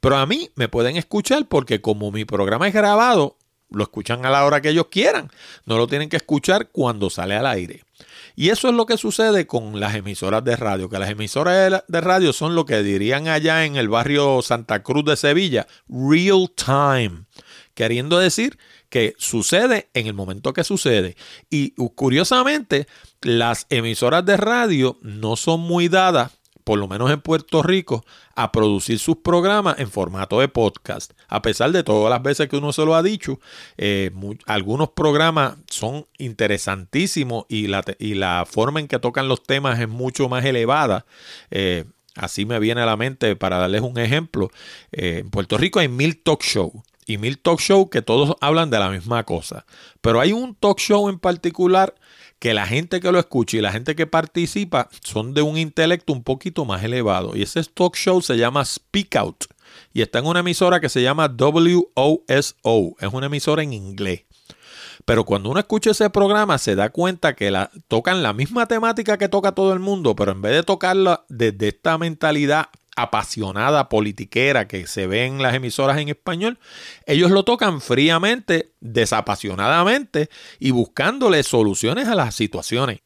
Pero 0.00 0.16
a 0.16 0.24
mí 0.24 0.48
me 0.54 0.70
pueden 0.70 0.96
escuchar 0.96 1.48
porque 1.48 1.82
como 1.82 2.10
mi 2.12 2.24
programa 2.24 2.66
es 2.66 2.72
grabado, 2.72 3.36
lo 3.68 3.82
escuchan 3.82 4.24
a 4.24 4.30
la 4.30 4.42
hora 4.46 4.62
que 4.62 4.70
ellos 4.70 4.86
quieran. 4.90 5.30
No 5.66 5.76
lo 5.76 5.86
tienen 5.86 6.08
que 6.08 6.16
escuchar 6.16 6.70
cuando 6.70 7.10
sale 7.10 7.34
al 7.34 7.46
aire. 7.46 7.84
Y 8.36 8.48
eso 8.48 8.68
es 8.68 8.74
lo 8.74 8.86
que 8.86 8.96
sucede 8.96 9.46
con 9.46 9.80
las 9.80 9.96
emisoras 9.96 10.44
de 10.44 10.56
radio, 10.56 10.88
que 10.88 10.98
las 10.98 11.10
emisoras 11.10 11.84
de 11.86 12.00
radio 12.00 12.32
son 12.32 12.54
lo 12.54 12.64
que 12.64 12.82
dirían 12.82 13.28
allá 13.28 13.66
en 13.66 13.76
el 13.76 13.90
barrio 13.90 14.40
Santa 14.40 14.82
Cruz 14.82 15.04
de 15.04 15.16
Sevilla, 15.16 15.66
real 15.90 16.50
time, 16.56 17.26
queriendo 17.74 18.18
decir 18.18 18.58
que 18.96 19.14
sucede 19.18 19.90
en 19.92 20.06
el 20.06 20.14
momento 20.14 20.54
que 20.54 20.64
sucede. 20.64 21.16
Y 21.50 21.72
curiosamente, 21.72 22.86
las 23.20 23.66
emisoras 23.68 24.24
de 24.24 24.38
radio 24.38 24.96
no 25.02 25.36
son 25.36 25.60
muy 25.60 25.88
dadas, 25.88 26.32
por 26.64 26.78
lo 26.78 26.88
menos 26.88 27.10
en 27.10 27.20
Puerto 27.20 27.62
Rico, 27.62 28.06
a 28.36 28.52
producir 28.52 28.98
sus 28.98 29.18
programas 29.18 29.78
en 29.80 29.90
formato 29.90 30.40
de 30.40 30.48
podcast. 30.48 31.12
A 31.28 31.42
pesar 31.42 31.72
de 31.72 31.84
todas 31.84 32.08
las 32.08 32.22
veces 32.22 32.48
que 32.48 32.56
uno 32.56 32.72
se 32.72 32.86
lo 32.86 32.94
ha 32.94 33.02
dicho, 33.02 33.38
eh, 33.76 34.12
algunos 34.46 34.88
programas 34.92 35.56
son 35.68 36.06
interesantísimos 36.16 37.44
y 37.50 37.66
la, 37.66 37.84
y 37.98 38.14
la, 38.14 38.46
forma 38.50 38.80
en 38.80 38.88
que 38.88 38.98
tocan 38.98 39.28
los 39.28 39.42
temas 39.42 39.78
es 39.78 39.90
mucho 39.90 40.30
más 40.30 40.42
elevada. 40.42 41.04
Eh, 41.50 41.84
así 42.14 42.46
me 42.46 42.58
viene 42.60 42.80
a 42.80 42.86
la 42.86 42.96
mente 42.96 43.36
para 43.36 43.58
darles 43.58 43.82
un 43.82 43.98
ejemplo. 43.98 44.50
Eh, 44.90 45.18
en 45.18 45.28
Puerto 45.28 45.58
Rico 45.58 45.80
hay 45.80 45.88
mil 45.88 46.16
talk 46.22 46.42
shows 46.42 46.72
y 47.06 47.18
mil 47.18 47.38
talk 47.38 47.60
shows 47.60 47.88
que 47.90 48.02
todos 48.02 48.36
hablan 48.40 48.68
de 48.68 48.78
la 48.78 48.90
misma 48.90 49.24
cosa. 49.24 49.64
Pero 50.00 50.20
hay 50.20 50.32
un 50.32 50.54
talk 50.54 50.78
show 50.78 51.08
en 51.08 51.18
particular 51.18 51.94
que 52.38 52.52
la 52.52 52.66
gente 52.66 53.00
que 53.00 53.12
lo 53.12 53.18
escucha 53.18 53.56
y 53.56 53.60
la 53.60 53.72
gente 53.72 53.94
que 53.94 54.06
participa 54.06 54.88
son 55.02 55.32
de 55.32 55.42
un 55.42 55.56
intelecto 55.56 56.12
un 56.12 56.22
poquito 56.22 56.64
más 56.64 56.82
elevado. 56.82 57.36
Y 57.36 57.42
ese 57.42 57.62
talk 57.64 57.96
show 57.96 58.20
se 58.20 58.36
llama 58.36 58.64
Speak 58.64 59.16
Out. 59.16 59.44
Y 59.92 60.02
está 60.02 60.18
en 60.18 60.26
una 60.26 60.40
emisora 60.40 60.80
que 60.80 60.88
se 60.88 61.02
llama 61.02 61.34
WOSO. 61.38 62.24
Es 62.28 63.12
una 63.12 63.26
emisora 63.26 63.62
en 63.62 63.72
inglés. 63.72 64.24
Pero 65.04 65.24
cuando 65.24 65.50
uno 65.50 65.60
escucha 65.60 65.92
ese 65.92 66.10
programa 66.10 66.58
se 66.58 66.74
da 66.74 66.90
cuenta 66.90 67.36
que 67.36 67.50
la, 67.50 67.70
tocan 67.86 68.22
la 68.22 68.32
misma 68.32 68.66
temática 68.66 69.18
que 69.18 69.28
toca 69.28 69.52
todo 69.52 69.72
el 69.72 69.78
mundo, 69.78 70.16
pero 70.16 70.32
en 70.32 70.42
vez 70.42 70.52
de 70.52 70.62
tocarla 70.64 71.24
desde 71.28 71.68
esta 71.68 71.96
mentalidad 71.96 72.70
apasionada 72.96 73.88
politiquera 73.88 74.66
que 74.66 74.86
se 74.86 75.06
ve 75.06 75.26
en 75.26 75.42
las 75.42 75.54
emisoras 75.54 75.98
en 75.98 76.08
español, 76.08 76.58
ellos 77.04 77.30
lo 77.30 77.44
tocan 77.44 77.80
fríamente, 77.80 78.72
desapasionadamente 78.80 80.30
y 80.58 80.70
buscándole 80.72 81.42
soluciones 81.42 82.08
a 82.08 82.14
las 82.14 82.34
situaciones. 82.34 83.00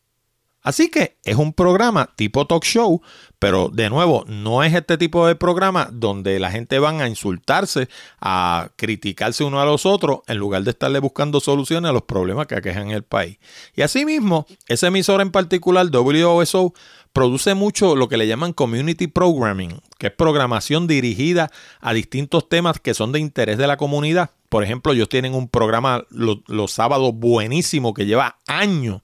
Así 0.62 0.90
que 0.90 1.16
es 1.24 1.36
un 1.36 1.54
programa 1.54 2.10
tipo 2.16 2.46
talk 2.46 2.64
show, 2.64 3.00
pero 3.38 3.70
de 3.72 3.88
nuevo, 3.88 4.24
no 4.28 4.62
es 4.62 4.74
este 4.74 4.98
tipo 4.98 5.26
de 5.26 5.34
programa 5.34 5.88
donde 5.90 6.38
la 6.38 6.50
gente 6.50 6.78
van 6.78 7.00
a 7.00 7.08
insultarse, 7.08 7.88
a 8.20 8.68
criticarse 8.76 9.42
uno 9.42 9.58
a 9.60 9.64
los 9.64 9.86
otros, 9.86 10.20
en 10.26 10.36
lugar 10.36 10.62
de 10.62 10.72
estarle 10.72 10.98
buscando 10.98 11.40
soluciones 11.40 11.88
a 11.88 11.94
los 11.94 12.02
problemas 12.02 12.46
que 12.46 12.56
aquejan 12.56 12.90
el 12.90 13.04
país. 13.04 13.38
Y 13.74 13.80
asimismo, 13.80 14.46
ese 14.68 14.88
emisor 14.88 15.22
en 15.22 15.30
particular, 15.30 15.86
WOSO, 15.90 16.74
produce 17.12 17.54
mucho 17.54 17.96
lo 17.96 18.08
que 18.08 18.16
le 18.16 18.26
llaman 18.26 18.52
community 18.52 19.06
programming, 19.06 19.80
que 19.98 20.08
es 20.08 20.12
programación 20.12 20.86
dirigida 20.86 21.50
a 21.80 21.92
distintos 21.92 22.48
temas 22.48 22.78
que 22.80 22.94
son 22.94 23.12
de 23.12 23.20
interés 23.20 23.58
de 23.58 23.66
la 23.66 23.76
comunidad. 23.76 24.30
Por 24.48 24.64
ejemplo, 24.64 24.92
ellos 24.92 25.08
tienen 25.08 25.34
un 25.34 25.48
programa 25.48 26.04
los, 26.10 26.72
sábados 26.72 27.12
buenísimo 27.14 27.94
que 27.94 28.06
lleva 28.06 28.38
años 28.46 29.02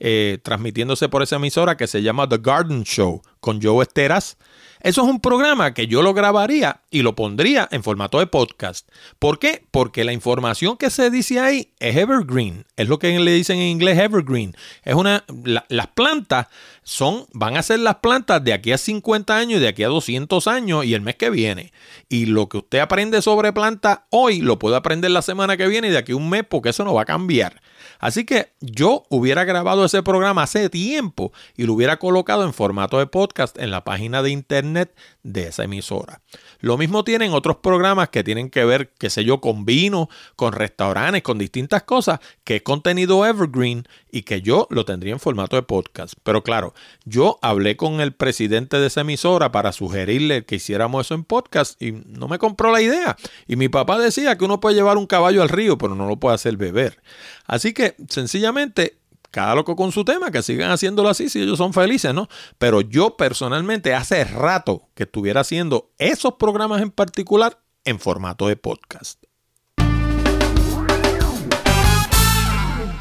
eh, 0.00 0.38
transmitiéndose 0.42 1.08
por 1.08 1.22
esa 1.22 1.36
emisora 1.36 1.76
que 1.76 1.86
se 1.86 2.02
llama 2.02 2.28
The 2.28 2.38
Garden 2.38 2.84
Show 2.84 3.22
con 3.40 3.60
Joe 3.62 3.82
Esteras 3.82 4.36
eso 4.80 5.02
es 5.02 5.08
un 5.08 5.20
programa 5.20 5.74
que 5.74 5.86
yo 5.86 6.02
lo 6.02 6.14
grabaría 6.14 6.80
y 6.90 7.02
lo 7.02 7.16
pondría 7.16 7.68
en 7.70 7.82
formato 7.82 8.18
de 8.18 8.26
podcast. 8.26 8.88
¿Por 9.18 9.38
qué? 9.38 9.64
Porque 9.70 10.04
la 10.04 10.12
información 10.12 10.76
que 10.76 10.90
se 10.90 11.10
dice 11.10 11.40
ahí 11.40 11.72
es 11.80 11.96
evergreen. 11.96 12.64
Es 12.76 12.88
lo 12.88 12.98
que 12.98 13.18
le 13.18 13.32
dicen 13.32 13.58
en 13.58 13.68
inglés 13.68 13.98
evergreen. 13.98 14.54
Es 14.84 14.94
una, 14.94 15.24
las 15.68 15.86
plantas 15.88 16.46
son, 16.84 17.26
van 17.32 17.56
a 17.56 17.62
ser 17.62 17.80
las 17.80 17.96
plantas 17.96 18.42
de 18.42 18.52
aquí 18.52 18.72
a 18.72 18.78
50 18.78 19.36
años 19.36 19.60
de 19.60 19.68
aquí 19.68 19.82
a 19.82 19.88
200 19.88 20.46
años 20.46 20.84
y 20.84 20.94
el 20.94 21.00
mes 21.00 21.16
que 21.16 21.30
viene. 21.30 21.72
Y 22.08 22.26
lo 22.26 22.48
que 22.48 22.58
usted 22.58 22.78
aprende 22.78 23.20
sobre 23.20 23.52
plantas 23.52 24.00
hoy 24.10 24.40
lo 24.40 24.58
puede 24.58 24.76
aprender 24.76 25.10
la 25.10 25.22
semana 25.22 25.56
que 25.56 25.66
viene 25.66 25.88
y 25.88 25.90
de 25.90 25.98
aquí 25.98 26.12
a 26.12 26.16
un 26.16 26.30
mes 26.30 26.44
porque 26.48 26.70
eso 26.70 26.84
no 26.84 26.94
va 26.94 27.02
a 27.02 27.06
cambiar. 27.06 27.60
Así 27.98 28.24
que 28.24 28.52
yo 28.60 29.04
hubiera 29.08 29.44
grabado 29.44 29.84
ese 29.84 30.02
programa 30.02 30.42
hace 30.42 30.68
tiempo 30.70 31.32
y 31.56 31.64
lo 31.64 31.74
hubiera 31.74 31.98
colocado 31.98 32.44
en 32.44 32.52
formato 32.52 32.98
de 32.98 33.06
podcast 33.06 33.58
en 33.58 33.70
la 33.70 33.84
página 33.84 34.22
de 34.22 34.30
internet 34.30 34.94
de 35.28 35.48
esa 35.48 35.64
emisora. 35.64 36.22
Lo 36.60 36.78
mismo 36.78 37.04
tienen 37.04 37.32
otros 37.32 37.56
programas 37.56 38.08
que 38.08 38.24
tienen 38.24 38.48
que 38.50 38.64
ver, 38.64 38.92
qué 38.98 39.10
sé 39.10 39.24
yo, 39.24 39.40
con 39.40 39.64
vino, 39.64 40.08
con 40.36 40.52
restaurantes, 40.52 41.22
con 41.22 41.38
distintas 41.38 41.82
cosas, 41.82 42.20
que 42.44 42.56
es 42.56 42.62
contenido 42.62 43.26
evergreen 43.26 43.86
y 44.10 44.22
que 44.22 44.40
yo 44.40 44.66
lo 44.70 44.84
tendría 44.84 45.12
en 45.12 45.20
formato 45.20 45.56
de 45.56 45.62
podcast. 45.62 46.14
Pero 46.22 46.42
claro, 46.42 46.74
yo 47.04 47.38
hablé 47.42 47.76
con 47.76 48.00
el 48.00 48.12
presidente 48.12 48.78
de 48.78 48.86
esa 48.86 49.02
emisora 49.02 49.52
para 49.52 49.72
sugerirle 49.72 50.44
que 50.44 50.56
hiciéramos 50.56 51.06
eso 51.06 51.14
en 51.14 51.24
podcast 51.24 51.80
y 51.82 51.92
no 51.92 52.26
me 52.26 52.38
compró 52.38 52.72
la 52.72 52.80
idea. 52.80 53.16
Y 53.46 53.56
mi 53.56 53.68
papá 53.68 53.98
decía 53.98 54.38
que 54.38 54.46
uno 54.46 54.60
puede 54.60 54.76
llevar 54.76 54.96
un 54.96 55.06
caballo 55.06 55.42
al 55.42 55.50
río, 55.50 55.76
pero 55.76 55.94
no 55.94 56.08
lo 56.08 56.16
puede 56.16 56.36
hacer 56.36 56.56
beber. 56.56 57.02
Así 57.46 57.74
que 57.74 57.96
sencillamente 58.08 58.96
cada 59.30 59.54
loco 59.54 59.76
con 59.76 59.92
su 59.92 60.04
tema, 60.04 60.30
que 60.30 60.42
sigan 60.42 60.70
haciéndolo 60.70 61.08
así 61.08 61.28
si 61.28 61.40
ellos 61.40 61.58
son 61.58 61.72
felices, 61.72 62.14
¿no? 62.14 62.28
Pero 62.58 62.80
yo 62.80 63.16
personalmente 63.16 63.94
hace 63.94 64.24
rato 64.24 64.88
que 64.94 65.04
estuviera 65.04 65.42
haciendo 65.42 65.90
esos 65.98 66.34
programas 66.34 66.82
en 66.82 66.90
particular 66.90 67.60
en 67.84 67.98
formato 67.98 68.48
de 68.48 68.56
podcast. 68.56 69.22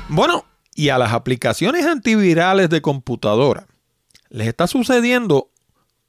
Bueno, 0.10 0.46
y 0.74 0.90
a 0.90 0.98
las 0.98 1.12
aplicaciones 1.12 1.86
antivirales 1.86 2.70
de 2.70 2.82
computadora 2.82 3.68
les 4.30 4.48
está 4.48 4.68
sucediendo, 4.68 5.52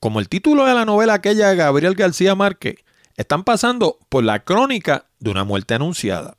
como 0.00 0.20
el 0.20 0.28
título 0.28 0.66
de 0.66 0.75
la 0.75 0.84
novela 0.84 1.14
aquella 1.14 1.48
de 1.48 1.56
Gabriel 1.56 1.94
García 1.94 2.34
Márquez, 2.34 2.76
están 3.16 3.44
pasando 3.44 3.98
por 4.08 4.25
la 4.25 4.44
crónica 4.44 5.06
de 5.18 5.30
una 5.30 5.44
muerte 5.44 5.75
anunciada. 5.75 6.37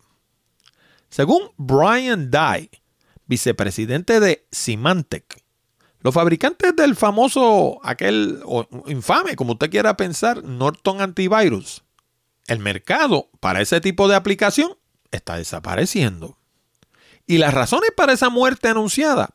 Según 1.10 1.52
Brian 1.58 2.32
Dye, 2.32 2.70
vicepresidente 3.30 4.20
de 4.20 4.46
Symantec. 4.52 5.44
Los 6.02 6.14
fabricantes 6.14 6.76
del 6.76 6.96
famoso, 6.96 7.80
aquel 7.84 8.42
infame, 8.88 9.36
como 9.36 9.54
usted 9.54 9.70
quiera 9.70 9.96
pensar, 9.96 10.44
Norton 10.44 11.00
Antivirus. 11.00 11.84
El 12.48 12.60
mercado 12.60 13.30
para 13.40 13.62
ese 13.62 13.80
tipo 13.82 14.08
de 14.08 14.16
aplicación 14.16 14.76
está 15.12 15.38
desapareciendo. 15.38 16.38
Y 17.28 17.38
las 17.38 17.54
razones 17.54 17.92
para 17.96 18.14
esa 18.14 18.30
muerte 18.30 18.68
anunciada, 18.68 19.30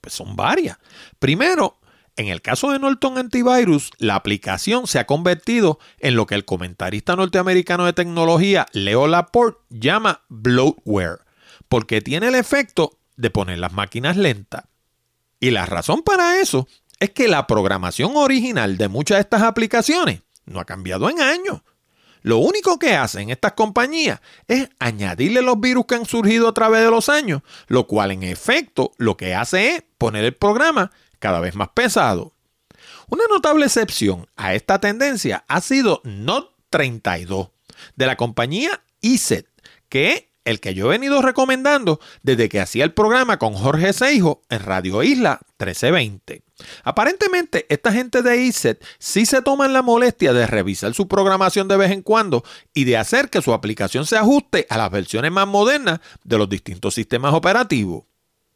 pues 0.00 0.14
son 0.14 0.36
varias. 0.36 0.78
Primero, 1.18 1.80
en 2.16 2.28
el 2.28 2.40
caso 2.40 2.70
de 2.70 2.78
Norton 2.78 3.18
Antivirus, 3.18 3.90
la 3.98 4.14
aplicación 4.14 4.86
se 4.86 5.00
ha 5.00 5.06
convertido 5.06 5.80
en 5.98 6.14
lo 6.14 6.26
que 6.26 6.36
el 6.36 6.44
comentarista 6.44 7.16
norteamericano 7.16 7.86
de 7.86 7.94
tecnología 7.94 8.66
Leo 8.72 9.08
Laporte 9.08 9.58
llama 9.70 10.22
bloatware, 10.28 11.20
porque 11.68 12.00
tiene 12.00 12.28
el 12.28 12.36
efecto 12.36 13.00
de 13.16 13.30
poner 13.30 13.58
las 13.58 13.72
máquinas 13.72 14.16
lentas. 14.16 14.64
Y 15.40 15.50
la 15.50 15.66
razón 15.66 16.02
para 16.02 16.40
eso 16.40 16.66
es 17.00 17.10
que 17.10 17.28
la 17.28 17.46
programación 17.46 18.12
original 18.16 18.76
de 18.76 18.88
muchas 18.88 19.16
de 19.16 19.22
estas 19.22 19.42
aplicaciones 19.42 20.22
no 20.46 20.60
ha 20.60 20.64
cambiado 20.64 21.10
en 21.10 21.20
años. 21.20 21.62
Lo 22.22 22.38
único 22.38 22.78
que 22.78 22.96
hacen 22.96 23.28
estas 23.28 23.52
compañías 23.52 24.20
es 24.48 24.70
añadirle 24.78 25.42
los 25.42 25.60
virus 25.60 25.84
que 25.86 25.96
han 25.96 26.06
surgido 26.06 26.48
a 26.48 26.54
través 26.54 26.82
de 26.82 26.90
los 26.90 27.10
años, 27.10 27.42
lo 27.66 27.86
cual 27.86 28.12
en 28.12 28.22
efecto 28.22 28.92
lo 28.96 29.18
que 29.18 29.34
hace 29.34 29.74
es 29.74 29.84
poner 29.98 30.24
el 30.24 30.34
programa 30.34 30.90
cada 31.18 31.40
vez 31.40 31.54
más 31.54 31.68
pesado. 31.74 32.32
Una 33.08 33.24
notable 33.28 33.66
excepción 33.66 34.26
a 34.36 34.54
esta 34.54 34.80
tendencia 34.80 35.44
ha 35.48 35.60
sido 35.60 36.00
Note 36.04 36.50
32 36.70 37.50
de 37.96 38.06
la 38.06 38.16
compañía 38.16 38.82
ESET, 39.02 39.46
que 39.90 40.32
el 40.44 40.60
que 40.60 40.74
yo 40.74 40.86
he 40.86 40.90
venido 40.90 41.22
recomendando 41.22 42.00
desde 42.22 42.48
que 42.48 42.60
hacía 42.60 42.84
el 42.84 42.92
programa 42.92 43.38
con 43.38 43.54
Jorge 43.54 43.92
Seijo 43.92 44.42
en 44.50 44.60
Radio 44.60 45.02
Isla 45.02 45.40
1320. 45.58 46.42
Aparentemente, 46.82 47.66
esta 47.68 47.92
gente 47.92 48.22
de 48.22 48.42
ISET 48.42 48.84
sí 48.98 49.26
se 49.26 49.42
toman 49.42 49.72
la 49.72 49.82
molestia 49.82 50.32
de 50.32 50.46
revisar 50.46 50.94
su 50.94 51.08
programación 51.08 51.68
de 51.68 51.76
vez 51.76 51.90
en 51.90 52.02
cuando 52.02 52.44
y 52.72 52.84
de 52.84 52.96
hacer 52.96 53.30
que 53.30 53.42
su 53.42 53.52
aplicación 53.52 54.06
se 54.06 54.16
ajuste 54.16 54.66
a 54.68 54.78
las 54.78 54.90
versiones 54.90 55.32
más 55.32 55.48
modernas 55.48 56.00
de 56.22 56.38
los 56.38 56.48
distintos 56.48 56.94
sistemas 56.94 57.34
operativos. 57.34 58.04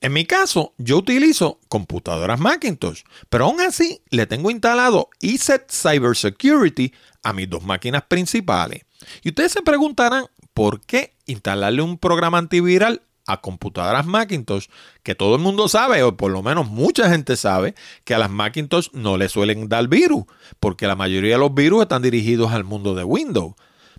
En 0.00 0.12
mi 0.12 0.24
caso, 0.26 0.74
yo 0.78 0.98
utilizo 0.98 1.58
computadoras 1.68 2.38
Macintosh, 2.38 3.02
pero 3.28 3.46
aún 3.46 3.60
así 3.60 4.00
le 4.10 4.26
tengo 4.26 4.50
instalado 4.52 5.08
ESET 5.20 5.72
Cybersecurity 5.72 6.92
a 7.24 7.32
mis 7.32 7.50
dos 7.50 7.64
máquinas 7.64 8.04
principales. 8.04 8.82
Y 9.22 9.30
ustedes 9.30 9.52
se 9.52 9.62
preguntarán 9.62 10.26
por 10.54 10.80
qué 10.82 11.14
instalarle 11.28 11.82
un 11.82 11.98
programa 11.98 12.38
antiviral 12.38 13.02
a 13.28 13.40
computadoras 13.40 14.06
Macintosh, 14.06 14.66
que 15.02 15.14
todo 15.14 15.36
el 15.36 15.42
mundo 15.42 15.68
sabe, 15.68 16.02
o 16.02 16.16
por 16.16 16.32
lo 16.32 16.42
menos 16.42 16.68
mucha 16.68 17.08
gente 17.10 17.36
sabe, 17.36 17.74
que 18.04 18.14
a 18.14 18.18
las 18.18 18.30
Macintosh 18.30 18.88
no 18.92 19.16
le 19.18 19.28
suelen 19.28 19.68
dar 19.68 19.86
virus, 19.86 20.24
porque 20.58 20.86
la 20.86 20.96
mayoría 20.96 21.34
de 21.34 21.38
los 21.38 21.54
virus 21.54 21.82
están 21.82 22.02
dirigidos 22.02 22.52
al 22.52 22.64
mundo 22.64 22.94
de 22.94 23.04
Windows. 23.04 23.54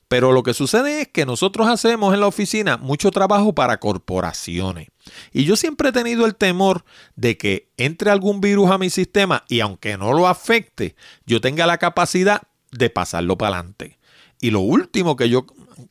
Pero 0.08 0.32
lo 0.32 0.42
que 0.42 0.56
sucede 0.56 1.02
es 1.02 1.08
que 1.08 1.28
nosotros 1.28 1.68
hacemos 1.68 2.16
en 2.16 2.22
la 2.22 2.26
oficina 2.26 2.78
mucho 2.78 3.12
trabajo 3.12 3.54
para 3.54 3.80
corporaciones. 3.80 4.88
Y 5.32 5.46
yo 5.46 5.56
siempre 5.56 5.90
he 5.90 5.92
tenido 5.92 6.26
el 6.26 6.36
temor 6.36 6.84
de 7.16 7.38
que 7.38 7.70
entre 7.78 8.10
algún 8.10 8.42
virus 8.42 8.72
a 8.72 8.80
mi 8.80 8.90
sistema 8.90 9.46
y 9.48 9.60
aunque 9.60 9.98
no 9.98 10.14
lo 10.14 10.28
afecte, 10.28 10.96
yo 11.28 11.40
tenga 11.42 11.68
la 11.68 11.78
capacidad 11.78 12.42
de 12.72 12.90
pasarlo 12.90 13.38
para 13.38 13.58
adelante. 13.58 14.00
Y 14.42 14.50
lo 14.50 14.62
último 14.62 15.16
que 15.16 15.30
yo 15.30 15.46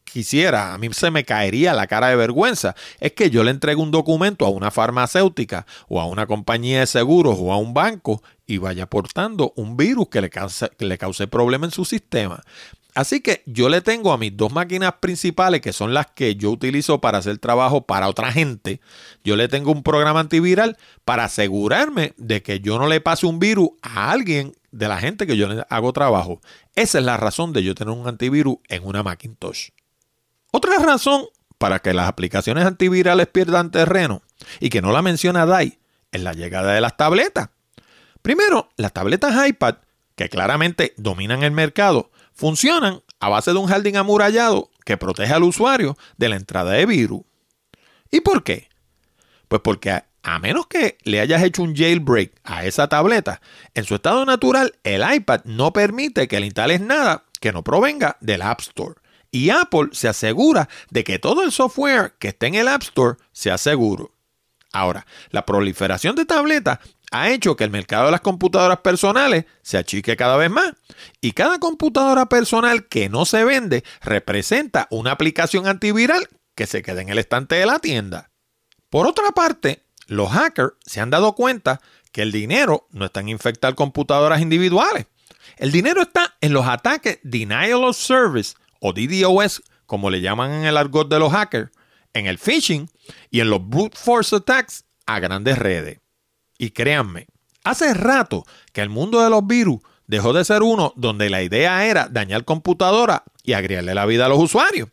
quisiera, 0.04 0.75
a 0.75 0.78
mí 0.78 0.88
se 0.92 1.11
me 1.11 1.25
caería 1.25 1.73
la 1.75 1.87
cara 1.87 2.09
de 2.09 2.16
vergüenza, 2.16 2.75
es 3.00 3.12
que 3.12 3.30
yo 3.30 3.45
le 3.45 3.50
entregue 3.50 3.80
un 3.80 3.90
documento 3.90 4.47
a 4.47 4.50
una 4.50 4.71
farmacéutica 4.71 5.66
o 5.88 6.00
a 6.00 6.07
una 6.07 6.26
compañía 6.26 6.80
de 6.80 6.87
seguros 6.87 7.37
o 7.38 7.52
a 7.52 7.59
un 7.59 7.75
banco 7.75 8.23
y 8.47 8.59
vaya 8.59 8.85
aportando 8.85 9.52
un 9.57 9.76
virus 9.76 10.09
que 10.09 10.21
le 10.21 10.30
cause, 10.30 10.71
que 10.78 10.87
le 10.87 10.99
cause 10.99 11.26
problema 11.26 11.66
en 11.66 11.73
su 11.73 11.85
sistema. 11.85 12.42
Así 12.99 13.21
que 13.21 13.45
yo 13.47 13.68
le 13.68 13.80
tengo 13.80 14.12
a 14.12 14.18
mis 14.18 14.37
dos 14.37 14.52
máquinas 14.52 14.95
principales, 14.95 15.61
que 15.61 15.73
son 15.73 15.95
las 15.95 16.07
que 16.07 16.35
yo 16.35 16.50
utilizo 16.50 17.00
para 17.00 17.18
hacer 17.18 17.38
trabajo 17.38 17.87
para 17.87 18.09
otra 18.09 18.33
gente, 18.33 18.80
yo 19.23 19.37
le 19.37 19.47
tengo 19.47 19.71
un 19.71 19.85
programa 19.85 20.18
antiviral 20.18 20.76
para 21.04 21.25
asegurarme 21.25 22.14
de 22.16 22.42
que 22.42 22.59
yo 22.59 22.76
no 22.76 22.88
le 22.88 23.00
pase 23.00 23.26
un 23.26 23.38
virus 23.38 23.68
a 23.83 24.11
alguien 24.11 24.52
de 24.73 24.88
la 24.88 24.99
gente 24.99 25.28
que 25.28 25.37
yo 25.37 25.47
le 25.47 25.64
hago 25.68 25.92
trabajo. 25.92 26.40
Esa 26.75 26.99
es 26.99 27.04
la 27.04 27.16
razón 27.16 27.52
de 27.52 27.62
yo 27.62 27.76
tener 27.76 27.95
un 27.95 28.09
antivirus 28.09 28.57
en 28.68 28.85
una 28.85 29.04
Macintosh. 29.04 29.68
Otra 30.50 30.78
razón 30.78 31.26
para 31.59 31.81
que 31.81 31.93
las 31.93 32.09
aplicaciones 32.09 32.64
antivirales 32.64 33.26
pierdan 33.26 33.71
terreno 33.71 34.23
y 34.61 34.71
que 34.71 34.81
no 34.81 34.93
la 34.93 35.02
menciona 35.02 35.47
DAI 35.47 35.78
es 36.12 36.23
la 36.23 36.33
llegada 36.33 36.73
de 36.73 36.81
las 36.81 36.97
tabletas. 36.97 37.50
Primero, 38.23 38.71
las 38.76 38.93
tabletas 38.93 39.49
iPad, 39.49 39.76
que 40.17 40.28
claramente 40.28 40.95
dominan 40.97 41.43
el 41.43 41.52
mercado, 41.52 42.11
funcionan 42.33 43.02
a 43.21 43.28
base 43.28 43.52
de 43.52 43.59
un 43.59 43.67
jardín 43.67 43.97
amurallado 43.97 44.71
que 44.85 44.97
protege 44.97 45.33
al 45.33 45.42
usuario 45.42 45.96
de 46.16 46.29
la 46.29 46.37
entrada 46.37 46.72
de 46.72 46.87
virus. 46.87 47.22
¿Y 48.11 48.20
por 48.20 48.42
qué? 48.42 48.68
Pues 49.49 49.61
porque 49.62 50.03
a 50.22 50.38
menos 50.38 50.66
que 50.66 50.99
le 51.05 51.20
hayas 51.20 51.42
hecho 51.42 51.62
un 51.62 51.75
jailbreak 51.75 52.33
a 52.44 52.64
esa 52.64 52.88
tableta, 52.88 53.40
en 53.75 53.85
su 53.85 53.96
estado 53.96 54.25
natural 54.25 54.75
el 54.83 55.03
iPad 55.14 55.42
no 55.44 55.72
permite 55.72 56.29
que 56.29 56.40
le 56.40 56.46
instales 56.46 56.81
nada 56.81 57.25
que 57.40 57.53
no 57.53 57.62
provenga 57.62 58.16
del 58.20 58.42
App 58.42 58.61
Store 58.61 58.94
y 59.31 59.51
Apple 59.51 59.88
se 59.93 60.09
asegura 60.09 60.69
de 60.91 61.05
que 61.05 61.19
todo 61.19 61.43
el 61.43 61.53
software 61.53 62.14
que 62.19 62.29
esté 62.29 62.47
en 62.47 62.55
el 62.55 62.69
App 62.69 62.83
Store 62.83 63.17
sea 63.33 63.59
seguro. 63.59 64.12
Ahora, 64.73 65.07
la 65.31 65.47
proliferación 65.47 66.14
de 66.14 66.27
tabletas 66.27 66.79
ha 67.11 67.31
hecho 67.31 67.57
que 67.57 67.64
el 67.64 67.71
mercado 67.71 68.07
de 68.07 68.12
las 68.12 68.21
computadoras 68.21 68.79
personales 68.79 69.47
se 69.62 69.79
achique 69.79 70.17
cada 70.17 70.37
vez 70.37 70.51
más 70.51 70.73
y 71.21 71.33
cada 71.33 71.59
computadora 71.59 72.27
personal 72.27 72.87
que 72.87 73.09
no 73.09 73.25
se 73.25 73.45
vende 73.45 73.83
representa 74.03 74.87
una 74.91 75.12
aplicación 75.12 75.67
antiviral 75.67 76.29
que 76.55 76.67
se 76.67 76.83
queda 76.83 77.01
en 77.01 77.09
el 77.09 77.19
estante 77.19 77.55
de 77.55 77.67
la 77.67 77.79
tienda. 77.79 78.31
Por 78.91 79.07
otra 79.07 79.33
parte, 79.33 79.85
los 80.07 80.31
hackers 80.31 80.75
se 80.85 81.01
han 81.01 81.11
dado 81.11 81.35
cuenta 81.35 81.81
que 82.12 82.23
el 82.23 82.33
dinero 82.33 82.88
no 82.91 83.07
está 83.07 83.21
en 83.21 83.29
infectar 83.29 83.75
computadoras 83.75 84.41
individuales. 84.41 85.07
El 85.57 85.73
dinero 85.73 86.03
está 86.03 86.37
en 86.41 86.53
los 86.53 86.67
ataques 86.67 87.21
Denial 87.23 87.85
of 87.85 87.97
Service 87.97 88.55
o 88.81 88.93
DDoS, 88.93 89.62
como 89.87 90.11
le 90.11 90.21
llaman 90.21 90.53
en 90.53 90.64
el 90.64 90.77
argot 90.77 91.09
de 91.09 91.19
los 91.19 91.33
hackers, 91.33 91.71
en 92.12 92.27
el 92.27 92.38
phishing 92.38 92.88
y 93.31 93.41
en 93.41 93.51
los 93.51 93.67
brute 93.67 93.97
force 93.97 94.37
attacks 94.37 94.85
a 95.07 95.21
grandes 95.21 95.59
redes. 95.59 96.01
Y 96.59 96.71
créanme, 96.71 97.27
hace 97.64 97.95
rato 97.95 98.45
que 98.73 98.81
el 98.81 98.88
mundo 98.88 99.23
de 99.23 99.31
los 99.31 99.47
virus 99.47 99.81
dejó 100.07 100.33
de 100.33 100.45
ser 100.45 100.62
uno 100.62 100.93
donde 100.97 101.31
la 101.31 101.43
idea 101.43 101.87
era 101.87 102.09
dañar 102.09 102.45
computadora 102.45 103.25
y 103.45 103.53
agregarle 103.53 103.95
la 103.95 104.07
vida 104.07 104.27
a 104.27 104.29
los 104.29 104.38
usuarios. 104.38 104.88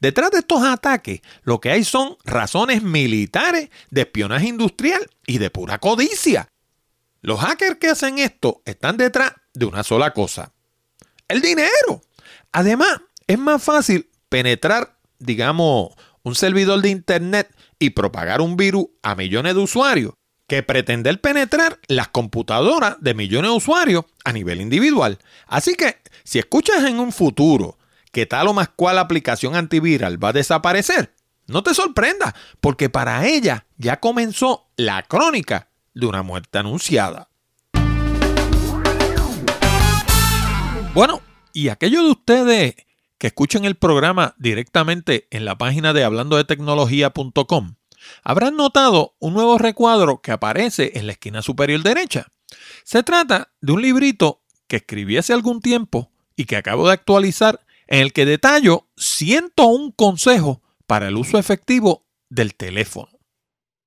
Detrás 0.00 0.30
de 0.30 0.38
estos 0.38 0.62
ataques, 0.62 1.20
lo 1.42 1.60
que 1.60 1.70
hay 1.70 1.84
son 1.84 2.16
razones 2.24 2.82
militares, 2.82 3.70
de 3.90 4.02
espionaje 4.02 4.46
industrial 4.46 5.10
y 5.26 5.38
de 5.38 5.50
pura 5.50 5.78
codicia. 5.78 6.50
Los 7.20 7.40
hackers 7.40 7.78
que 7.78 7.88
hacen 7.88 8.18
esto 8.18 8.62
están 8.64 8.96
detrás 8.96 9.32
de 9.52 9.66
una 9.66 9.82
sola 9.82 10.12
cosa, 10.12 10.52
el 11.26 11.42
dinero. 11.42 12.00
Además, 12.52 13.00
es 13.28 13.38
más 13.38 13.62
fácil 13.62 14.10
penetrar, 14.28 14.96
digamos, 15.18 15.90
un 16.22 16.34
servidor 16.34 16.80
de 16.80 16.88
Internet 16.88 17.54
y 17.78 17.90
propagar 17.90 18.40
un 18.40 18.56
virus 18.56 18.86
a 19.02 19.14
millones 19.14 19.54
de 19.54 19.60
usuarios 19.60 20.14
que 20.48 20.62
pretender 20.62 21.20
penetrar 21.20 21.78
las 21.88 22.08
computadoras 22.08 22.96
de 23.00 23.12
millones 23.12 23.50
de 23.50 23.56
usuarios 23.56 24.06
a 24.24 24.32
nivel 24.32 24.62
individual. 24.62 25.18
Así 25.46 25.74
que 25.74 25.98
si 26.24 26.38
escuchas 26.38 26.84
en 26.84 26.98
un 26.98 27.12
futuro 27.12 27.78
que 28.12 28.24
tal 28.24 28.48
o 28.48 28.54
más 28.54 28.70
cual 28.70 28.98
aplicación 28.98 29.54
antiviral 29.54 30.22
va 30.22 30.30
a 30.30 30.32
desaparecer, 30.32 31.14
no 31.46 31.62
te 31.62 31.74
sorprendas, 31.74 32.32
porque 32.62 32.88
para 32.88 33.26
ella 33.26 33.66
ya 33.76 34.00
comenzó 34.00 34.70
la 34.76 35.02
crónica 35.02 35.68
de 35.92 36.06
una 36.06 36.22
muerte 36.22 36.58
anunciada. 36.58 37.28
Bueno, 40.94 41.20
y 41.52 41.68
aquellos 41.68 42.04
de 42.04 42.10
ustedes 42.10 42.74
que 43.18 43.28
escuchen 43.28 43.64
el 43.64 43.74
programa 43.74 44.34
directamente 44.38 45.26
en 45.30 45.44
la 45.44 45.58
página 45.58 45.92
de 45.92 46.04
hablando 46.04 46.36
de 46.36 46.44
tecnología.com, 46.44 47.74
habrán 48.22 48.56
notado 48.56 49.16
un 49.18 49.34
nuevo 49.34 49.58
recuadro 49.58 50.22
que 50.22 50.32
aparece 50.32 50.92
en 50.94 51.06
la 51.06 51.12
esquina 51.12 51.42
superior 51.42 51.82
derecha. 51.82 52.28
Se 52.84 53.02
trata 53.02 53.52
de 53.60 53.72
un 53.72 53.82
librito 53.82 54.42
que 54.66 54.76
escribí 54.76 55.16
hace 55.16 55.32
algún 55.32 55.60
tiempo 55.60 56.10
y 56.36 56.44
que 56.44 56.56
acabo 56.56 56.86
de 56.86 56.94
actualizar 56.94 57.60
en 57.88 58.00
el 58.00 58.12
que 58.12 58.24
detallo 58.24 58.86
101 58.96 59.94
consejos 59.96 60.58
para 60.86 61.08
el 61.08 61.16
uso 61.16 61.38
efectivo 61.38 62.06
del 62.28 62.54
teléfono. 62.54 63.10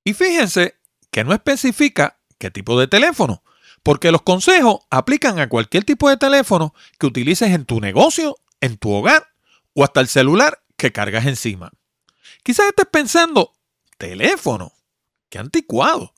Y 0.04 0.14
fíjense 0.14 0.76
que 1.12 1.24
no 1.24 1.34
especifica 1.34 2.20
qué 2.38 2.52
tipo 2.52 2.80
de 2.80 2.88
teléfono, 2.88 3.44
porque 3.84 4.12
los 4.12 4.24
consejos 4.24 4.80
aplican 4.90 5.40
a 5.40 5.50
cualquier 5.50 5.84
tipo 5.84 6.10
de 6.10 6.18
teléfono 6.18 6.74
que 7.00 7.08
utilices 7.08 7.52
en 7.52 7.66
tu 7.66 7.80
negocio 7.80 8.36
en 8.62 8.78
tu 8.78 8.94
hogar 8.94 9.28
o 9.74 9.84
hasta 9.84 10.00
el 10.00 10.08
celular 10.08 10.64
que 10.78 10.92
cargas 10.92 11.26
encima. 11.26 11.72
Quizás 12.44 12.68
estés 12.68 12.86
pensando, 12.92 13.54
teléfono, 13.98 14.74
qué 15.30 15.40
anticuado. 15.40 16.14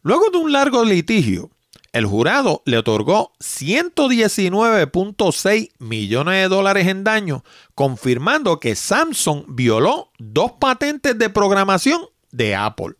Luego 0.02 0.30
de 0.30 0.38
un 0.38 0.50
largo 0.50 0.84
litigio, 0.84 1.52
el 1.92 2.06
jurado 2.06 2.60
le 2.66 2.78
otorgó 2.78 3.30
119.6 3.38 5.70
millones 5.78 6.42
de 6.42 6.48
dólares 6.48 6.88
en 6.88 7.04
daño, 7.04 7.44
confirmando 7.76 8.58
que 8.58 8.74
Samsung 8.74 9.44
violó 9.46 10.10
dos 10.18 10.54
patentes 10.58 11.16
de 11.16 11.30
programación 11.30 12.00
de 12.32 12.56
Apple. 12.56 12.96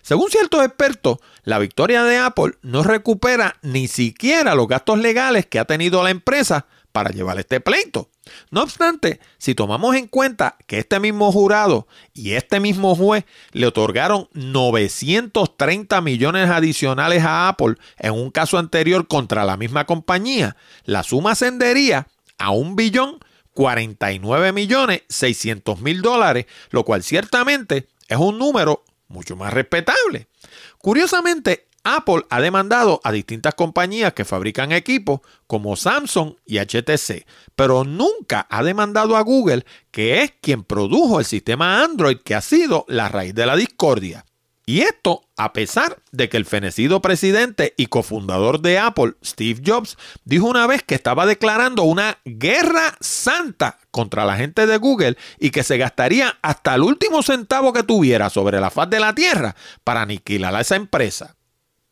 Según 0.00 0.30
ciertos 0.30 0.64
expertos, 0.64 1.18
la 1.42 1.58
victoria 1.58 2.02
de 2.02 2.16
Apple 2.16 2.54
no 2.62 2.82
recupera 2.82 3.58
ni 3.60 3.88
siquiera 3.88 4.54
los 4.54 4.68
gastos 4.68 5.00
legales 5.00 5.44
que 5.44 5.58
ha 5.58 5.66
tenido 5.66 6.02
la 6.02 6.08
empresa 6.08 6.64
para 6.92 7.10
llevar 7.10 7.38
este 7.38 7.60
pleito. 7.60 8.08
No 8.50 8.62
obstante, 8.62 9.20
si 9.38 9.54
tomamos 9.54 9.94
en 9.96 10.06
cuenta 10.06 10.56
que 10.66 10.78
este 10.78 11.00
mismo 11.00 11.30
jurado 11.32 11.86
y 12.12 12.32
este 12.32 12.60
mismo 12.60 12.94
juez 12.94 13.24
le 13.52 13.66
otorgaron 13.66 14.28
930 14.32 16.00
millones 16.00 16.50
adicionales 16.50 17.22
a 17.24 17.48
Apple 17.48 17.76
en 17.98 18.12
un 18.12 18.30
caso 18.30 18.58
anterior 18.58 19.06
contra 19.06 19.44
la 19.44 19.56
misma 19.56 19.86
compañía, 19.86 20.56
la 20.84 21.02
suma 21.02 21.32
ascendería 21.32 22.08
a 22.38 22.50
un 22.50 22.76
billón 22.76 23.18
49 23.52 24.52
millones 24.52 25.02
600 25.08 25.80
mil 25.80 26.02
dólares, 26.02 26.46
lo 26.70 26.84
cual 26.84 27.02
ciertamente 27.02 27.88
es 28.08 28.18
un 28.18 28.38
número 28.38 28.84
mucho 29.08 29.36
más 29.36 29.52
respetable. 29.52 30.28
Curiosamente, 30.78 31.65
Apple 31.94 32.26
ha 32.30 32.40
demandado 32.40 33.00
a 33.04 33.12
distintas 33.12 33.54
compañías 33.54 34.12
que 34.12 34.24
fabrican 34.24 34.72
equipos 34.72 35.20
como 35.46 35.76
Samsung 35.76 36.34
y 36.44 36.58
HTC, 36.58 37.26
pero 37.54 37.84
nunca 37.84 38.46
ha 38.50 38.64
demandado 38.64 39.16
a 39.16 39.20
Google, 39.20 39.64
que 39.90 40.22
es 40.22 40.32
quien 40.40 40.64
produjo 40.64 41.20
el 41.20 41.24
sistema 41.24 41.84
Android 41.84 42.18
que 42.18 42.34
ha 42.34 42.40
sido 42.40 42.84
la 42.88 43.08
raíz 43.08 43.34
de 43.34 43.46
la 43.46 43.56
discordia. 43.56 44.24
Y 44.66 44.80
esto 44.80 45.26
a 45.36 45.52
pesar 45.52 45.98
de 46.12 46.28
que 46.28 46.38
el 46.38 46.46
fenecido 46.46 47.00
presidente 47.02 47.74
y 47.76 47.86
cofundador 47.86 48.60
de 48.60 48.78
Apple, 48.78 49.14
Steve 49.24 49.62
Jobs, 49.64 49.96
dijo 50.24 50.46
una 50.46 50.66
vez 50.66 50.82
que 50.82 50.94
estaba 50.94 51.26
declarando 51.26 51.82
una 51.82 52.18
guerra 52.24 52.96
santa 53.00 53.78
contra 53.90 54.24
la 54.24 54.36
gente 54.36 54.66
de 54.66 54.78
Google 54.78 55.16
y 55.38 55.50
que 55.50 55.62
se 55.62 55.78
gastaría 55.78 56.38
hasta 56.42 56.74
el 56.74 56.82
último 56.82 57.22
centavo 57.22 57.72
que 57.72 57.82
tuviera 57.82 58.30
sobre 58.30 58.58
la 58.60 58.70
faz 58.70 58.90
de 58.90 58.98
la 58.98 59.14
tierra 59.14 59.54
para 59.84 60.02
aniquilar 60.02 60.56
a 60.56 60.62
esa 60.62 60.76
empresa. 60.76 61.35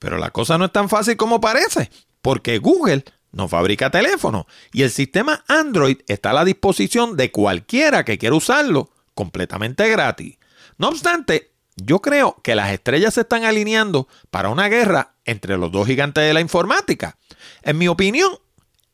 Pero 0.05 0.19
la 0.19 0.31
cosa 0.31 0.59
no 0.59 0.67
es 0.67 0.73
tan 0.73 0.91
fácil 0.91 1.17
como 1.17 1.41
parece, 1.41 1.91
porque 2.21 2.59
Google 2.59 3.07
no 3.33 3.49
fabrica 3.49 3.89
teléfonos 3.89 4.45
y 4.71 4.83
el 4.83 4.91
sistema 4.91 5.43
Android 5.49 5.97
está 6.09 6.33
a 6.33 6.35
la 6.35 6.45
disposición 6.45 7.17
de 7.17 7.31
cualquiera 7.31 8.05
que 8.05 8.19
quiera 8.19 8.37
usarlo 8.37 8.91
completamente 9.15 9.89
gratis. 9.89 10.37
No 10.77 10.89
obstante, 10.89 11.53
yo 11.77 12.01
creo 12.01 12.37
que 12.45 12.55
las 12.55 12.71
estrellas 12.71 13.15
se 13.15 13.23
están 13.23 13.45
alineando 13.45 14.07
para 14.31 14.51
una 14.51 14.69
guerra 14.69 15.15
entre 15.25 15.57
los 15.57 15.73
dos 15.73 15.87
gigantes 15.87 16.23
de 16.23 16.35
la 16.35 16.43
informática. 16.43 17.17
En 17.63 17.79
mi 17.79 17.89
opinión, 17.89 18.31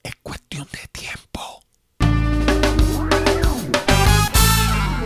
es 0.05 0.15
cuestión 0.23 0.69
de 0.71 0.87
tiempo. 0.93 1.65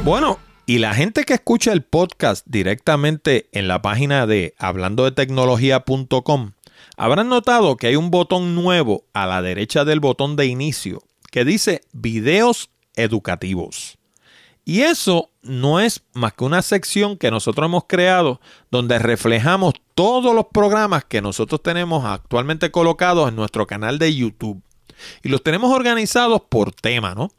Bueno, 0.02 0.38
y 0.66 0.78
la 0.78 0.94
gente 0.94 1.24
que 1.24 1.34
escucha 1.34 1.72
el 1.72 1.82
podcast 1.82 2.46
directamente 2.48 3.48
en 3.52 3.68
la 3.68 3.82
página 3.82 4.26
de 4.26 4.54
hablando 4.58 5.04
de 5.04 5.12
tecnología.com 5.12 6.52
habrán 6.96 7.28
notado 7.28 7.76
que 7.76 7.88
hay 7.88 7.96
un 7.96 8.10
botón 8.10 8.54
nuevo 8.54 9.04
a 9.12 9.26
la 9.26 9.42
derecha 9.42 9.84
del 9.84 10.00
botón 10.00 10.36
de 10.36 10.46
inicio 10.46 11.02
que 11.30 11.44
dice 11.44 11.82
videos 11.92 12.70
educativos. 12.96 13.98
Y 14.64 14.80
eso 14.80 15.30
no 15.42 15.80
es 15.80 16.02
más 16.14 16.32
que 16.32 16.44
una 16.44 16.62
sección 16.62 17.18
que 17.18 17.30
nosotros 17.30 17.66
hemos 17.66 17.84
creado 17.86 18.40
donde 18.70 18.98
reflejamos 18.98 19.74
todos 19.94 20.34
los 20.34 20.46
programas 20.46 21.04
que 21.04 21.20
nosotros 21.20 21.62
tenemos 21.62 22.06
actualmente 22.06 22.70
colocados 22.70 23.28
en 23.28 23.36
nuestro 23.36 23.66
canal 23.66 23.98
de 23.98 24.14
YouTube. 24.14 24.62
Y 25.22 25.28
los 25.28 25.42
tenemos 25.42 25.72
organizados 25.72 26.42
por 26.48 26.72
tema, 26.72 27.14
¿no? 27.14 27.30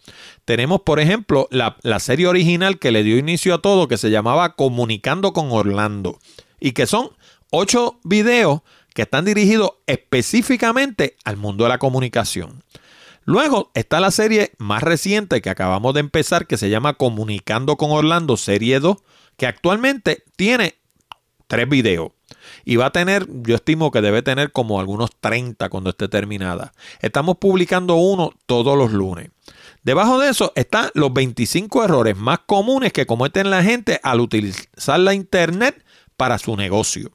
Tenemos, 0.46 0.82
por 0.82 1.00
ejemplo, 1.00 1.48
la, 1.52 1.76
serie 2.00 2.28
original 2.28 2.80
que 2.80 2.92
le 2.92 3.04
dio 3.04 3.18
inicio 3.18 3.56
a 3.56 3.62
todo, 3.62 3.88
que 3.88 3.98
se 3.98 4.12
llamaba 4.12 4.56
Comunicando 4.56 5.34
con 5.34 5.52
Orlando. 5.52 6.20
Y 6.60 6.72
que 6.72 6.86
son 6.86 7.10
ocho 7.52 8.00
videos 8.04 8.62
que 8.94 9.04
están 9.04 9.26
dirigidos 9.26 9.74
específicamente 9.88 11.16
al 11.26 11.38
mundo 11.38 11.66
de 11.66 11.70
la 11.70 11.80
comunicación. 11.80 12.64
Luego 13.26 13.72
está 13.74 14.00
la 14.00 14.12
serie 14.12 14.52
más 14.60 14.84
reciente 14.84 15.42
que 15.42 15.50
acabamos 15.50 15.94
de 15.96 16.00
empezar, 16.00 16.46
que 16.46 16.58
se 16.58 16.70
llama 16.70 16.94
Comunicando 16.94 17.76
con 17.76 17.92
Orlando, 17.92 18.38
serie 18.38 18.80
2, 18.80 18.98
que 19.36 19.48
actualmente 19.48 20.24
tiene 20.36 20.76
tres 21.48 21.68
videos. 21.68 22.12
Y 22.64 22.76
va 22.76 22.88
a 22.88 22.92
tener, 22.92 23.28
yo 23.44 23.56
estimo 23.56 23.92
que 23.92 24.02
debe 24.02 24.22
tener 24.22 24.52
como 24.52 24.80
algunos 24.80 25.12
30 25.20 25.70
cuando 25.70 25.90
esté 25.92 26.08
terminada. 26.08 26.74
Estamos 27.02 27.38
publicando 27.38 27.96
uno 27.96 28.34
todos 28.46 28.78
los 28.78 28.92
lunes. 28.92 29.30
Debajo 29.84 30.20
de 30.20 30.30
eso 30.30 30.52
están 30.56 30.90
los 30.96 31.14
25 31.14 31.84
errores 31.84 32.18
más 32.18 32.40
comunes 32.46 32.92
que 32.92 33.06
cometen 33.06 33.52
la 33.52 33.64
gente 33.64 34.00
al 34.02 34.20
utilizar 34.20 35.00
la 35.00 35.14
internet 35.14 35.84
para 36.18 36.38
su 36.38 36.58
negocio. 36.58 37.12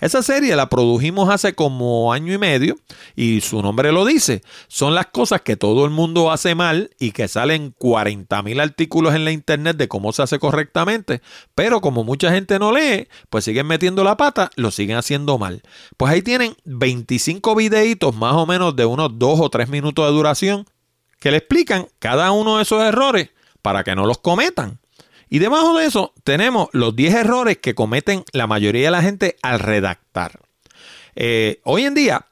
Esa 0.00 0.22
serie 0.22 0.56
la 0.56 0.68
produjimos 0.68 1.28
hace 1.28 1.54
como 1.54 2.12
año 2.12 2.32
y 2.32 2.38
medio 2.38 2.76
y 3.16 3.40
su 3.40 3.62
nombre 3.62 3.92
lo 3.92 4.04
dice. 4.04 4.42
Son 4.68 4.94
las 4.94 5.06
cosas 5.06 5.42
que 5.42 5.56
todo 5.56 5.84
el 5.84 5.90
mundo 5.90 6.30
hace 6.30 6.54
mal 6.54 6.90
y 6.98 7.12
que 7.12 7.28
salen 7.28 7.74
40 7.78 8.42
mil 8.42 8.60
artículos 8.60 9.14
en 9.14 9.24
la 9.24 9.32
internet 9.32 9.76
de 9.76 9.88
cómo 9.88 10.12
se 10.12 10.22
hace 10.22 10.38
correctamente, 10.38 11.22
pero 11.54 11.80
como 11.80 12.04
mucha 12.04 12.32
gente 12.32 12.58
no 12.58 12.72
lee, 12.72 13.08
pues 13.30 13.44
siguen 13.44 13.66
metiendo 13.66 14.04
la 14.04 14.16
pata, 14.16 14.50
lo 14.56 14.70
siguen 14.70 14.96
haciendo 14.96 15.38
mal. 15.38 15.62
Pues 15.96 16.12
ahí 16.12 16.22
tienen 16.22 16.56
25 16.64 17.54
videitos 17.54 18.14
más 18.14 18.34
o 18.34 18.46
menos 18.46 18.76
de 18.76 18.84
unos 18.84 19.18
2 19.18 19.40
o 19.40 19.50
3 19.50 19.68
minutos 19.68 20.06
de 20.06 20.12
duración 20.12 20.66
que 21.18 21.30
le 21.30 21.38
explican 21.38 21.86
cada 21.98 22.32
uno 22.32 22.56
de 22.56 22.64
esos 22.64 22.82
errores 22.82 23.30
para 23.62 23.84
que 23.84 23.94
no 23.94 24.06
los 24.06 24.18
cometan. 24.18 24.81
Y 25.32 25.38
debajo 25.38 25.78
de 25.78 25.86
eso 25.86 26.12
tenemos 26.24 26.68
los 26.72 26.94
10 26.94 27.14
errores 27.14 27.56
que 27.56 27.74
cometen 27.74 28.22
la 28.34 28.46
mayoría 28.46 28.88
de 28.88 28.90
la 28.90 29.00
gente 29.00 29.38
al 29.40 29.60
redactar. 29.60 30.40
Eh, 31.14 31.62
hoy 31.64 31.84
en 31.84 31.94
día, 31.94 32.26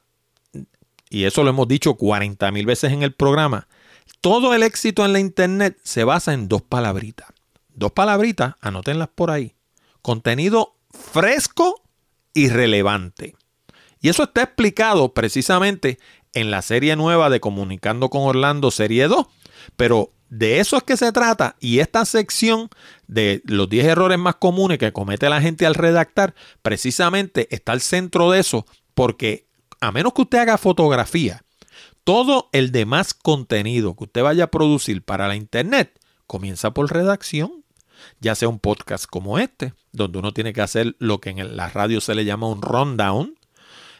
y 1.09 1.23
eso 1.23 1.41
lo 1.41 1.49
hemos 1.49 1.67
dicho 1.67 1.95
40 1.95 2.51
mil 2.51 2.67
veces 2.67 2.91
en 2.93 3.01
el 3.01 3.11
programa, 3.11 3.67
todo 4.21 4.53
el 4.53 4.61
éxito 4.61 5.03
en 5.03 5.13
la 5.13 5.19
internet 5.19 5.79
se 5.81 6.03
basa 6.03 6.33
en 6.33 6.47
dos 6.47 6.61
palabritas. 6.61 7.29
Dos 7.73 7.91
palabritas, 7.91 8.53
anótenlas 8.61 9.09
por 9.15 9.31
ahí. 9.31 9.55
Contenido 10.03 10.75
fresco 10.91 11.81
y 12.35 12.49
relevante. 12.49 13.35
Y 13.99 14.09
eso 14.09 14.25
está 14.25 14.43
explicado 14.43 15.15
precisamente 15.15 15.97
en 16.33 16.51
la 16.51 16.61
serie 16.61 16.95
nueva 16.95 17.31
de 17.31 17.39
Comunicando 17.39 18.11
con 18.11 18.21
Orlando, 18.21 18.69
serie 18.69 19.07
2. 19.07 19.25
Pero 19.75 20.11
de 20.31 20.61
eso 20.61 20.77
es 20.77 20.83
que 20.83 20.97
se 20.97 21.11
trata. 21.11 21.57
Y 21.59 21.79
esta 21.79 22.05
sección 22.05 22.69
de 23.07 23.41
los 23.45 23.69
10 23.69 23.85
errores 23.85 24.17
más 24.17 24.35
comunes 24.35 24.79
que 24.79 24.93
comete 24.93 25.29
la 25.29 25.41
gente 25.41 25.65
al 25.65 25.75
redactar, 25.75 26.33
precisamente 26.61 27.53
está 27.53 27.73
al 27.73 27.81
centro 27.81 28.31
de 28.31 28.39
eso 28.39 28.65
porque 28.95 29.47
a 29.81 29.91
menos 29.91 30.13
que 30.13 30.21
usted 30.21 30.39
haga 30.39 30.57
fotografía, 30.57 31.43
todo 32.05 32.49
el 32.53 32.71
demás 32.71 33.13
contenido 33.13 33.95
que 33.95 34.05
usted 34.05 34.23
vaya 34.23 34.45
a 34.45 34.51
producir 34.51 35.03
para 35.03 35.27
la 35.27 35.35
internet 35.35 35.99
comienza 36.27 36.71
por 36.71 36.91
redacción, 36.91 37.65
ya 38.21 38.33
sea 38.33 38.47
un 38.47 38.59
podcast 38.59 39.05
como 39.05 39.37
este, 39.37 39.73
donde 39.91 40.19
uno 40.19 40.33
tiene 40.33 40.53
que 40.53 40.61
hacer 40.61 40.95
lo 40.97 41.19
que 41.19 41.31
en 41.31 41.57
la 41.57 41.67
radio 41.67 41.99
se 41.99 42.15
le 42.15 42.23
llama 42.23 42.47
un 42.47 42.61
rundown, 42.61 43.35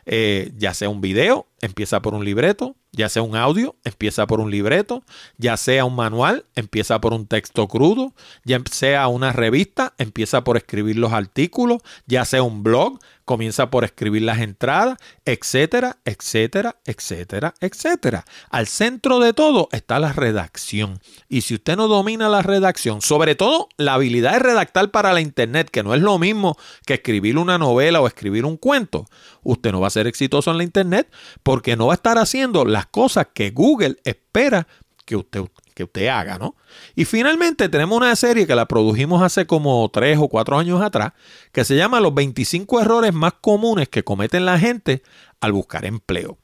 eh, 0.05 0.53
ya 0.55 0.73
sea 0.73 0.87
un 0.87 1.01
video, 1.01 1.47
empieza 1.59 2.01
por 2.01 2.13
un 2.13 2.23
libreto, 2.23 2.77
ya 2.91 3.09
sea 3.09 3.21
un 3.21 3.35
audio, 3.35 3.75
empieza 3.83 4.27
por 4.27 4.39
un 4.39 4.51
libreto, 4.51 5.03
ya 5.37 5.55
sea 5.57 5.85
un 5.85 5.95
manual, 5.95 6.45
empieza 6.55 6.99
por 6.99 7.13
un 7.13 7.25
texto 7.25 7.67
crudo, 7.67 8.13
ya 8.43 8.61
sea 8.69 9.07
una 9.07 9.31
revista, 9.31 9.93
empieza 9.97 10.43
por 10.43 10.57
escribir 10.57 10.97
los 10.97 11.13
artículos, 11.13 11.81
ya 12.05 12.25
sea 12.25 12.43
un 12.43 12.63
blog, 12.63 12.99
comienza 13.31 13.69
por 13.69 13.85
escribir 13.85 14.23
las 14.23 14.39
entradas, 14.39 14.97
etcétera, 15.23 15.99
etcétera, 16.03 16.75
etcétera, 16.85 17.53
etcétera. 17.61 18.25
Al 18.49 18.67
centro 18.67 19.21
de 19.21 19.31
todo 19.31 19.69
está 19.71 19.99
la 19.99 20.11
redacción. 20.11 20.99
Y 21.29 21.39
si 21.39 21.53
usted 21.53 21.77
no 21.77 21.87
domina 21.87 22.27
la 22.27 22.41
redacción, 22.41 23.01
sobre 23.01 23.35
todo 23.35 23.69
la 23.77 23.93
habilidad 23.93 24.33
de 24.33 24.39
redactar 24.39 24.91
para 24.91 25.13
la 25.13 25.21
internet, 25.21 25.69
que 25.69 25.81
no 25.81 25.95
es 25.95 26.01
lo 26.01 26.19
mismo 26.19 26.57
que 26.85 26.95
escribir 26.95 27.37
una 27.37 27.57
novela 27.57 28.01
o 28.01 28.07
escribir 28.07 28.43
un 28.43 28.57
cuento, 28.57 29.05
usted 29.43 29.71
no 29.71 29.79
va 29.79 29.87
a 29.87 29.91
ser 29.91 30.07
exitoso 30.07 30.51
en 30.51 30.57
la 30.57 30.65
internet 30.65 31.09
porque 31.41 31.77
no 31.77 31.87
va 31.87 31.93
a 31.93 31.95
estar 31.95 32.17
haciendo 32.17 32.65
las 32.65 32.87
cosas 32.87 33.27
que 33.33 33.51
Google 33.51 33.95
espera 34.03 34.67
que 35.05 35.15
usted, 35.15 35.45
que 35.73 35.83
usted 35.83 36.07
haga, 36.07 36.37
¿no? 36.37 36.55
Y 36.95 37.05
finalmente 37.05 37.69
tenemos 37.69 37.97
una 37.97 38.15
serie 38.15 38.47
que 38.47 38.55
la 38.55 38.67
produjimos 38.67 39.21
hace 39.21 39.45
como 39.45 39.89
tres 39.89 40.17
o 40.19 40.27
cuatro 40.27 40.57
años 40.57 40.81
atrás, 40.81 41.13
que 41.51 41.65
se 41.65 41.75
llama 41.75 41.99
Los 41.99 42.13
25 42.13 42.81
errores 42.81 43.13
más 43.13 43.33
comunes 43.41 43.89
que 43.89 44.03
cometen 44.03 44.45
la 44.45 44.59
gente 44.59 45.03
al 45.39 45.51
buscar 45.51 45.85
empleo. 45.85 46.37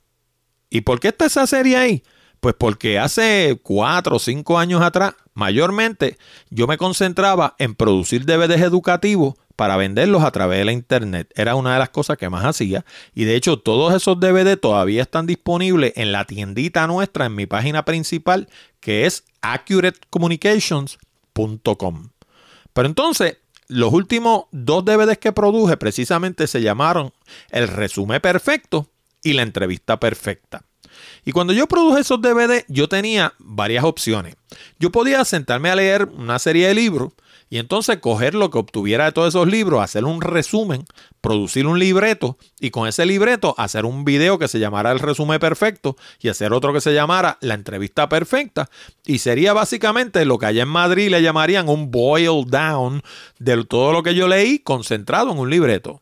¿Y 0.69 0.81
por 0.81 0.99
qué 0.99 1.09
está 1.09 1.25
esa 1.25 1.47
serie 1.47 1.77
ahí? 1.77 2.03
Pues 2.39 2.55
porque 2.57 2.99
hace 2.99 3.59
cuatro 3.63 4.17
o 4.17 4.19
cinco 4.19 4.59
años 4.59 4.81
atrás, 4.81 5.15
mayormente, 5.33 6.17
yo 6.49 6.67
me 6.67 6.77
concentraba 6.77 7.55
en 7.57 7.75
producir 7.75 8.25
DVDs 8.25 8.61
educativos 8.61 9.35
para 9.57 9.75
venderlos 9.75 10.23
a 10.23 10.31
través 10.31 10.59
de 10.59 10.65
la 10.65 10.71
internet. 10.71 11.33
Era 11.35 11.55
una 11.55 11.73
de 11.73 11.79
las 11.79 11.89
cosas 11.89 12.17
que 12.17 12.29
más 12.29 12.45
hacía. 12.45 12.85
Y 13.15 13.25
de 13.25 13.35
hecho, 13.35 13.57
todos 13.57 13.93
esos 13.93 14.19
DVD 14.19 14.55
todavía 14.55 15.01
están 15.01 15.25
disponibles 15.25 15.93
en 15.95 16.11
la 16.11 16.25
tiendita 16.25 16.85
nuestra, 16.85 17.25
en 17.25 17.33
mi 17.33 17.47
página 17.47 17.83
principal, 17.83 18.47
que 18.87 19.05
es 19.05 19.23
accuratecommunications.com. 19.41 22.09
Pero 22.71 22.87
entonces, 22.87 23.37
los 23.67 23.91
últimos 23.91 24.45
dos 24.53 24.85
DVDs 24.85 25.17
que 25.17 25.33
produje 25.33 25.75
precisamente 25.75 26.47
se 26.47 26.61
llamaron 26.61 27.11
El 27.49 27.67
resumen 27.67 28.21
perfecto 28.21 28.89
y 29.21 29.33
La 29.33 29.41
entrevista 29.41 29.99
perfecta. 29.99 30.63
Y 31.25 31.33
cuando 31.33 31.51
yo 31.51 31.67
produje 31.67 31.99
esos 31.99 32.21
DVD, 32.21 32.63
yo 32.69 32.87
tenía 32.87 33.33
varias 33.39 33.83
opciones. 33.83 34.37
Yo 34.79 34.89
podía 34.89 35.25
sentarme 35.25 35.69
a 35.69 35.75
leer 35.75 36.05
una 36.05 36.39
serie 36.39 36.69
de 36.69 36.75
libros 36.75 37.11
y 37.49 37.59
entonces 37.59 37.97
coger 37.99 38.35
lo 38.35 38.51
que 38.51 38.57
obtuviera 38.57 39.05
de 39.05 39.11
todos 39.11 39.29
esos 39.29 39.47
libros, 39.47 39.81
hacer 39.81 40.03
un 40.05 40.21
resumen, 40.21 40.85
producir 41.21 41.65
un 41.65 41.79
libreto 41.79 42.37
y 42.59 42.71
con 42.71 42.87
ese 42.87 43.05
libreto 43.05 43.55
hacer 43.57 43.85
un 43.85 44.03
video 44.03 44.37
que 44.37 44.47
se 44.47 44.59
llamara 44.59 44.91
el 44.91 44.99
resumen 44.99 45.39
perfecto 45.39 45.95
y 46.19 46.29
hacer 46.29 46.53
otro 46.53 46.73
que 46.73 46.81
se 46.81 46.93
llamara 46.93 47.37
la 47.41 47.53
entrevista 47.53 48.09
perfecta 48.09 48.69
y 49.05 49.19
sería 49.19 49.53
básicamente 49.53 50.25
lo 50.25 50.37
que 50.37 50.47
allá 50.47 50.63
en 50.63 50.69
Madrid 50.69 51.09
le 51.09 51.21
llamarían 51.21 51.69
un 51.69 51.91
boil 51.91 52.45
down 52.47 53.01
de 53.39 53.63
todo 53.65 53.93
lo 53.93 54.03
que 54.03 54.15
yo 54.15 54.27
leí 54.27 54.59
concentrado 54.59 55.31
en 55.31 55.39
un 55.39 55.49
libreto. 55.49 56.01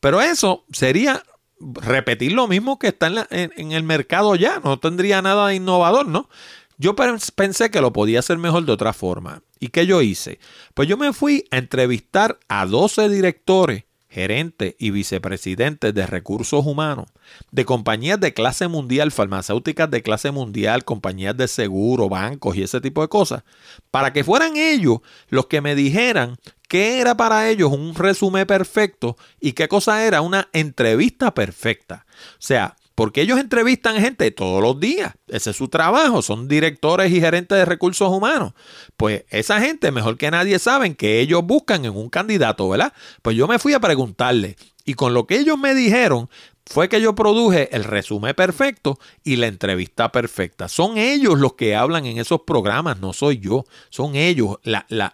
Pero 0.00 0.20
eso 0.20 0.64
sería 0.72 1.22
repetir 1.60 2.32
lo 2.32 2.46
mismo 2.46 2.78
que 2.78 2.88
está 2.88 3.08
en, 3.30 3.52
en, 3.56 3.72
el 3.72 3.82
mercado 3.82 4.36
ya, 4.36 4.60
no 4.62 4.78
tendría 4.78 5.22
nada 5.22 5.48
de 5.48 5.56
innovador, 5.56 6.06
¿no? 6.06 6.28
Yo 6.78 6.94
pensé 6.94 7.70
que 7.70 7.80
lo 7.80 7.92
podía 7.92 8.20
hacer 8.20 8.38
mejor 8.38 8.64
de 8.64 8.72
otra 8.72 8.92
forma. 8.92 9.42
¿Y 9.58 9.68
qué 9.68 9.84
yo 9.84 10.00
hice? 10.00 10.38
Pues 10.74 10.88
yo 10.88 10.96
me 10.96 11.12
fui 11.12 11.44
a 11.50 11.58
entrevistar 11.58 12.38
a 12.48 12.66
12 12.66 13.08
directores, 13.08 13.82
gerentes 14.08 14.74
y 14.78 14.90
vicepresidentes 14.90 15.92
de 15.92 16.06
recursos 16.06 16.64
humanos 16.64 17.06
de 17.50 17.64
compañías 17.64 18.18
de 18.20 18.32
clase 18.32 18.66
mundial, 18.66 19.12
farmacéuticas 19.12 19.90
de 19.90 20.02
clase 20.02 20.30
mundial, 20.30 20.84
compañías 20.84 21.36
de 21.36 21.46
seguro, 21.46 22.08
bancos 22.08 22.56
y 22.56 22.62
ese 22.62 22.80
tipo 22.80 23.02
de 23.02 23.08
cosas, 23.08 23.42
para 23.90 24.12
que 24.12 24.24
fueran 24.24 24.56
ellos 24.56 25.00
los 25.28 25.46
que 25.46 25.60
me 25.60 25.74
dijeran 25.74 26.36
qué 26.68 27.00
era 27.00 27.16
para 27.16 27.50
ellos 27.50 27.70
un 27.70 27.94
resumen 27.94 28.46
perfecto 28.46 29.16
y 29.40 29.52
qué 29.52 29.68
cosa 29.68 30.06
era 30.06 30.22
una 30.22 30.48
entrevista 30.52 31.34
perfecta. 31.34 32.06
O 32.32 32.40
sea, 32.40 32.76
porque 32.98 33.20
ellos 33.20 33.38
entrevistan 33.38 34.00
gente 34.00 34.32
todos 34.32 34.60
los 34.60 34.80
días. 34.80 35.14
Ese 35.28 35.50
es 35.50 35.56
su 35.56 35.68
trabajo. 35.68 36.20
Son 36.20 36.48
directores 36.48 37.12
y 37.12 37.20
gerentes 37.20 37.56
de 37.56 37.64
recursos 37.64 38.08
humanos. 38.10 38.54
Pues 38.96 39.24
esa 39.30 39.60
gente, 39.60 39.92
mejor 39.92 40.16
que 40.16 40.32
nadie, 40.32 40.58
saben 40.58 40.96
que 40.96 41.20
ellos 41.20 41.44
buscan 41.44 41.84
en 41.84 41.96
un 41.96 42.10
candidato, 42.10 42.68
¿verdad? 42.68 42.92
Pues 43.22 43.36
yo 43.36 43.46
me 43.46 43.60
fui 43.60 43.72
a 43.72 43.78
preguntarle. 43.78 44.56
Y 44.84 44.94
con 44.94 45.14
lo 45.14 45.28
que 45.28 45.38
ellos 45.38 45.56
me 45.56 45.76
dijeron, 45.76 46.28
fue 46.66 46.88
que 46.88 47.00
yo 47.00 47.14
produje 47.14 47.72
el 47.76 47.84
resumen 47.84 48.34
perfecto 48.34 48.98
y 49.22 49.36
la 49.36 49.46
entrevista 49.46 50.10
perfecta. 50.10 50.66
Son 50.66 50.98
ellos 50.98 51.38
los 51.38 51.52
que 51.52 51.76
hablan 51.76 52.04
en 52.04 52.18
esos 52.18 52.40
programas, 52.40 52.98
no 52.98 53.12
soy 53.12 53.38
yo. 53.38 53.64
Son 53.90 54.16
ellos. 54.16 54.56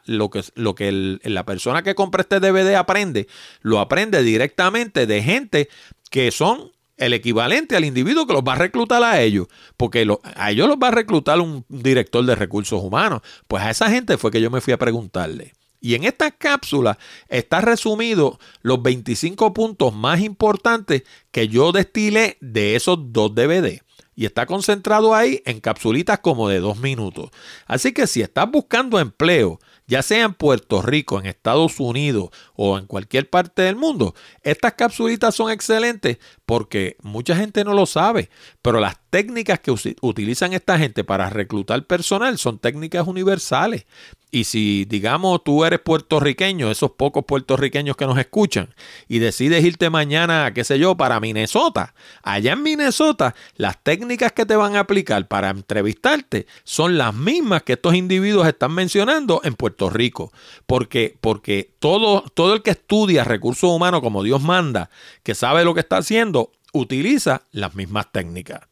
lo 0.07 0.31
que, 0.31 0.43
lo 0.55 0.75
que 0.75 1.19
la 1.23 1.45
persona 1.45 1.83
que 1.83 1.95
compra 1.95 2.23
este 2.23 2.41
DVD 2.41 2.77
aprende, 2.77 3.29
lo 3.61 3.79
aprende 3.79 4.23
directamente 4.23 5.07
de 5.07 5.23
gente 5.23 5.69
que 6.09 6.31
son 6.31 6.73
el 6.97 7.13
equivalente 7.13 7.77
al 7.77 7.85
individuo 7.85 8.27
que 8.27 8.33
los 8.33 8.43
va 8.43 8.53
a 8.53 8.57
reclutar 8.57 9.03
a 9.03 9.21
ellos, 9.21 9.49
porque 9.77 10.07
a 10.37 10.51
ellos 10.51 10.69
los 10.69 10.79
va 10.79 10.89
a 10.89 10.93
reclutar 10.93 11.41
un 11.41 11.65
director 11.69 12.25
de 12.25 12.35
recursos 12.35 12.83
humanos. 12.83 13.23
Pues 13.49 13.63
a 13.63 13.71
esa 13.71 13.91
gente 13.91 14.17
fue 14.17 14.31
que 14.31 14.41
yo 14.41 14.51
me 14.51 14.61
fui 14.61 14.73
a 14.73 14.79
preguntarle. 14.79 15.53
Y 15.81 15.95
en 15.95 16.05
esta 16.05 16.31
cápsula 16.31 16.97
está 17.29 17.61
resumido 17.61 18.39
los 18.63 18.83
25 18.83 19.53
puntos 19.53 19.95
más 19.95 20.21
importantes 20.21 21.03
que 21.31 21.49
yo 21.49 21.73
destilé 21.73 22.39
de 22.41 22.75
esos 22.75 23.13
dos 23.13 23.35
DVD. 23.35 23.83
Y 24.17 24.25
está 24.25 24.47
concentrado 24.47 25.15
ahí 25.15 25.43
en 25.45 25.61
capsulitas 25.61 26.21
como 26.21 26.49
de 26.49 26.61
dos 26.61 26.79
minutos. 26.79 27.31
Así 27.67 27.93
que 27.93 28.07
si 28.07 28.23
estás 28.23 28.51
buscando 28.51 28.99
empleo, 28.99 29.59
ya 29.87 30.03
sea 30.03 30.25
en 30.25 30.35
Puerto 30.35 30.83
Rico, 30.83 31.19
en 31.19 31.27
Estados 31.27 31.79
Unidos 31.79 32.31
o 32.55 32.79
en 32.79 32.87
cualquier 32.87 33.29
parte 33.29 33.63
del 33.63 33.77
mundo, 33.77 34.15
estas 34.43 34.75
capsulitas 34.75 35.35
son 35.35 35.51
excelentes 35.51 36.19
porque 36.47 36.97
mucha 37.03 37.37
gente 37.37 37.65
no 37.65 37.75
lo 37.75 37.87
sabe, 37.87 38.31
pero 38.63 38.81
las 38.81 38.97
técnicas 39.11 39.61
que 39.61 39.75
utilizan 40.01 40.53
esta 40.53 40.79
gente 40.79 41.05
para 41.05 41.31
reclutar 41.31 41.87
personal 41.87 42.39
son 42.39 42.59
técnicas 42.59 43.07
universales. 43.07 43.87
Y 44.35 44.43
si, 44.43 44.85
digamos, 44.85 45.45
tú 45.45 45.65
eres 45.65 45.79
puertorriqueño, 45.79 46.69
esos 46.69 46.91
pocos 46.91 47.25
puertorriqueños 47.25 47.97
que 47.97 48.05
nos 48.05 48.19
escuchan, 48.19 48.75
y 49.07 49.21
decides 49.21 49.65
irte 49.65 49.91
mañana, 49.91 50.53
qué 50.53 50.65
sé 50.65 50.77
yo, 50.77 50.97
para 50.97 51.21
Minnesota, 51.21 51.95
allá 52.25 52.55
en 52.55 52.65
Minnesota, 52.65 53.37
las 53.55 53.81
técnicas 53.85 54.33
que 54.33 54.45
te 54.45 54.57
van 54.57 54.75
a 54.75 54.81
aplicar 54.81 55.29
para 55.29 55.51
entrevistarte 55.51 56.49
son 56.65 56.99
las 56.99 57.15
mismas 57.15 57.63
que 57.63 57.75
estos 57.75 57.95
individuos 57.95 58.49
están 58.49 58.73
mencionando 58.73 59.41
en 59.45 59.55
Puerto 59.55 59.89
Rico. 59.89 60.33
Porque, 60.67 61.17
porque 61.21 61.73
todo, 61.79 62.23
todo 62.35 62.55
el 62.55 62.63
que 62.63 62.73
estudia 62.73 63.23
recursos 63.23 63.71
humanos 63.71 64.01
como 64.01 64.25
Dios 64.25 64.43
manda, 64.43 64.91
que 65.23 65.37
sabe 65.37 65.65
lo 65.65 65.75
que 65.75 65.81
está 65.81 65.99
haciendo, 65.99 66.51
utiliza 66.73 67.43
las 67.53 67.77
mismas 67.77 68.11
técnicas. 68.11 68.63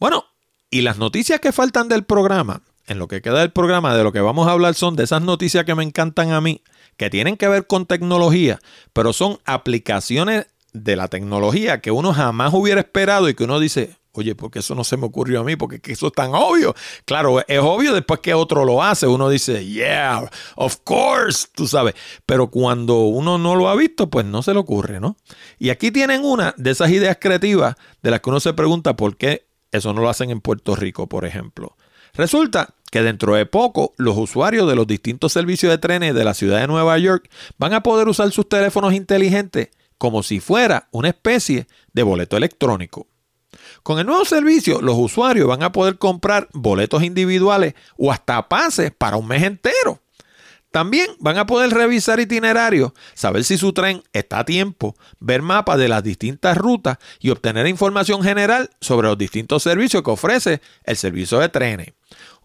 Bueno, 0.00 0.24
y 0.70 0.80
las 0.80 0.96
noticias 0.96 1.40
que 1.40 1.52
faltan 1.52 1.90
del 1.90 2.04
programa 2.04 2.62
en 2.86 2.98
lo 2.98 3.08
que 3.08 3.22
queda 3.22 3.40
del 3.40 3.52
programa, 3.52 3.96
de 3.96 4.04
lo 4.04 4.12
que 4.12 4.20
vamos 4.20 4.48
a 4.48 4.52
hablar 4.52 4.74
son 4.74 4.96
de 4.96 5.04
esas 5.04 5.22
noticias 5.22 5.64
que 5.64 5.74
me 5.74 5.82
encantan 5.82 6.32
a 6.32 6.40
mí, 6.40 6.62
que 6.96 7.10
tienen 7.10 7.36
que 7.36 7.48
ver 7.48 7.66
con 7.66 7.86
tecnología, 7.86 8.60
pero 8.92 9.12
son 9.12 9.38
aplicaciones 9.44 10.46
de 10.72 10.96
la 10.96 11.08
tecnología 11.08 11.80
que 11.80 11.90
uno 11.90 12.12
jamás 12.12 12.52
hubiera 12.52 12.80
esperado 12.80 13.28
y 13.28 13.34
que 13.34 13.44
uno 13.44 13.60
dice, 13.60 13.96
oye, 14.12 14.34
porque 14.34 14.60
eso 14.60 14.74
no 14.74 14.84
se 14.84 14.96
me 14.96 15.06
ocurrió 15.06 15.40
a 15.40 15.44
mí, 15.44 15.56
porque 15.56 15.80
eso 15.90 16.08
es 16.08 16.12
tan 16.12 16.34
obvio. 16.34 16.74
Claro, 17.04 17.40
es 17.46 17.58
obvio 17.60 17.92
después 17.92 18.20
que 18.20 18.34
otro 18.34 18.64
lo 18.64 18.82
hace, 18.82 19.06
uno 19.06 19.28
dice, 19.28 19.66
yeah, 19.66 20.28
of 20.56 20.78
course, 20.84 21.48
tú 21.54 21.66
sabes. 21.66 21.94
Pero 22.26 22.48
cuando 22.48 23.00
uno 23.02 23.38
no 23.38 23.54
lo 23.54 23.68
ha 23.68 23.76
visto, 23.76 24.08
pues 24.10 24.24
no 24.24 24.42
se 24.42 24.52
le 24.52 24.60
ocurre, 24.60 25.00
¿no? 25.00 25.16
Y 25.58 25.70
aquí 25.70 25.90
tienen 25.90 26.24
una 26.24 26.54
de 26.56 26.70
esas 26.70 26.90
ideas 26.90 27.18
creativas 27.20 27.76
de 28.02 28.10
las 28.10 28.20
que 28.20 28.30
uno 28.30 28.40
se 28.40 28.52
pregunta 28.52 28.94
por 28.96 29.16
qué 29.16 29.46
eso 29.72 29.92
no 29.92 30.02
lo 30.02 30.08
hacen 30.08 30.30
en 30.30 30.40
Puerto 30.40 30.76
Rico, 30.76 31.08
por 31.08 31.24
ejemplo. 31.24 31.76
Resulta 32.14 32.74
que 32.90 33.02
dentro 33.02 33.34
de 33.34 33.44
poco 33.44 33.92
los 33.96 34.16
usuarios 34.16 34.68
de 34.68 34.76
los 34.76 34.86
distintos 34.86 35.32
servicios 35.32 35.72
de 35.72 35.78
trenes 35.78 36.14
de 36.14 36.24
la 36.24 36.32
ciudad 36.32 36.60
de 36.60 36.68
Nueva 36.68 36.96
York 36.98 37.28
van 37.58 37.74
a 37.74 37.82
poder 37.82 38.08
usar 38.08 38.30
sus 38.30 38.48
teléfonos 38.48 38.94
inteligentes 38.94 39.70
como 39.98 40.22
si 40.22 40.38
fuera 40.38 40.88
una 40.92 41.08
especie 41.08 41.66
de 41.92 42.02
boleto 42.04 42.36
electrónico. 42.36 43.08
Con 43.82 43.98
el 43.98 44.06
nuevo 44.06 44.24
servicio, 44.24 44.80
los 44.80 44.96
usuarios 44.96 45.48
van 45.48 45.62
a 45.62 45.72
poder 45.72 45.98
comprar 45.98 46.48
boletos 46.52 47.02
individuales 47.02 47.74
o 47.96 48.12
hasta 48.12 48.48
pases 48.48 48.92
para 48.92 49.16
un 49.16 49.26
mes 49.26 49.42
entero. 49.42 50.00
También 50.70 51.06
van 51.20 51.38
a 51.38 51.46
poder 51.46 51.70
revisar 51.70 52.18
itinerarios, 52.18 52.92
saber 53.14 53.44
si 53.44 53.56
su 53.56 53.72
tren 53.72 54.02
está 54.12 54.40
a 54.40 54.44
tiempo, 54.44 54.96
ver 55.20 55.40
mapas 55.40 55.78
de 55.78 55.86
las 55.86 56.02
distintas 56.02 56.58
rutas 56.58 56.98
y 57.20 57.30
obtener 57.30 57.68
información 57.68 58.22
general 58.22 58.70
sobre 58.80 59.06
los 59.06 59.16
distintos 59.16 59.62
servicios 59.62 60.02
que 60.02 60.10
ofrece 60.10 60.60
el 60.82 60.96
servicio 60.96 61.38
de 61.38 61.48
trenes. 61.48 61.92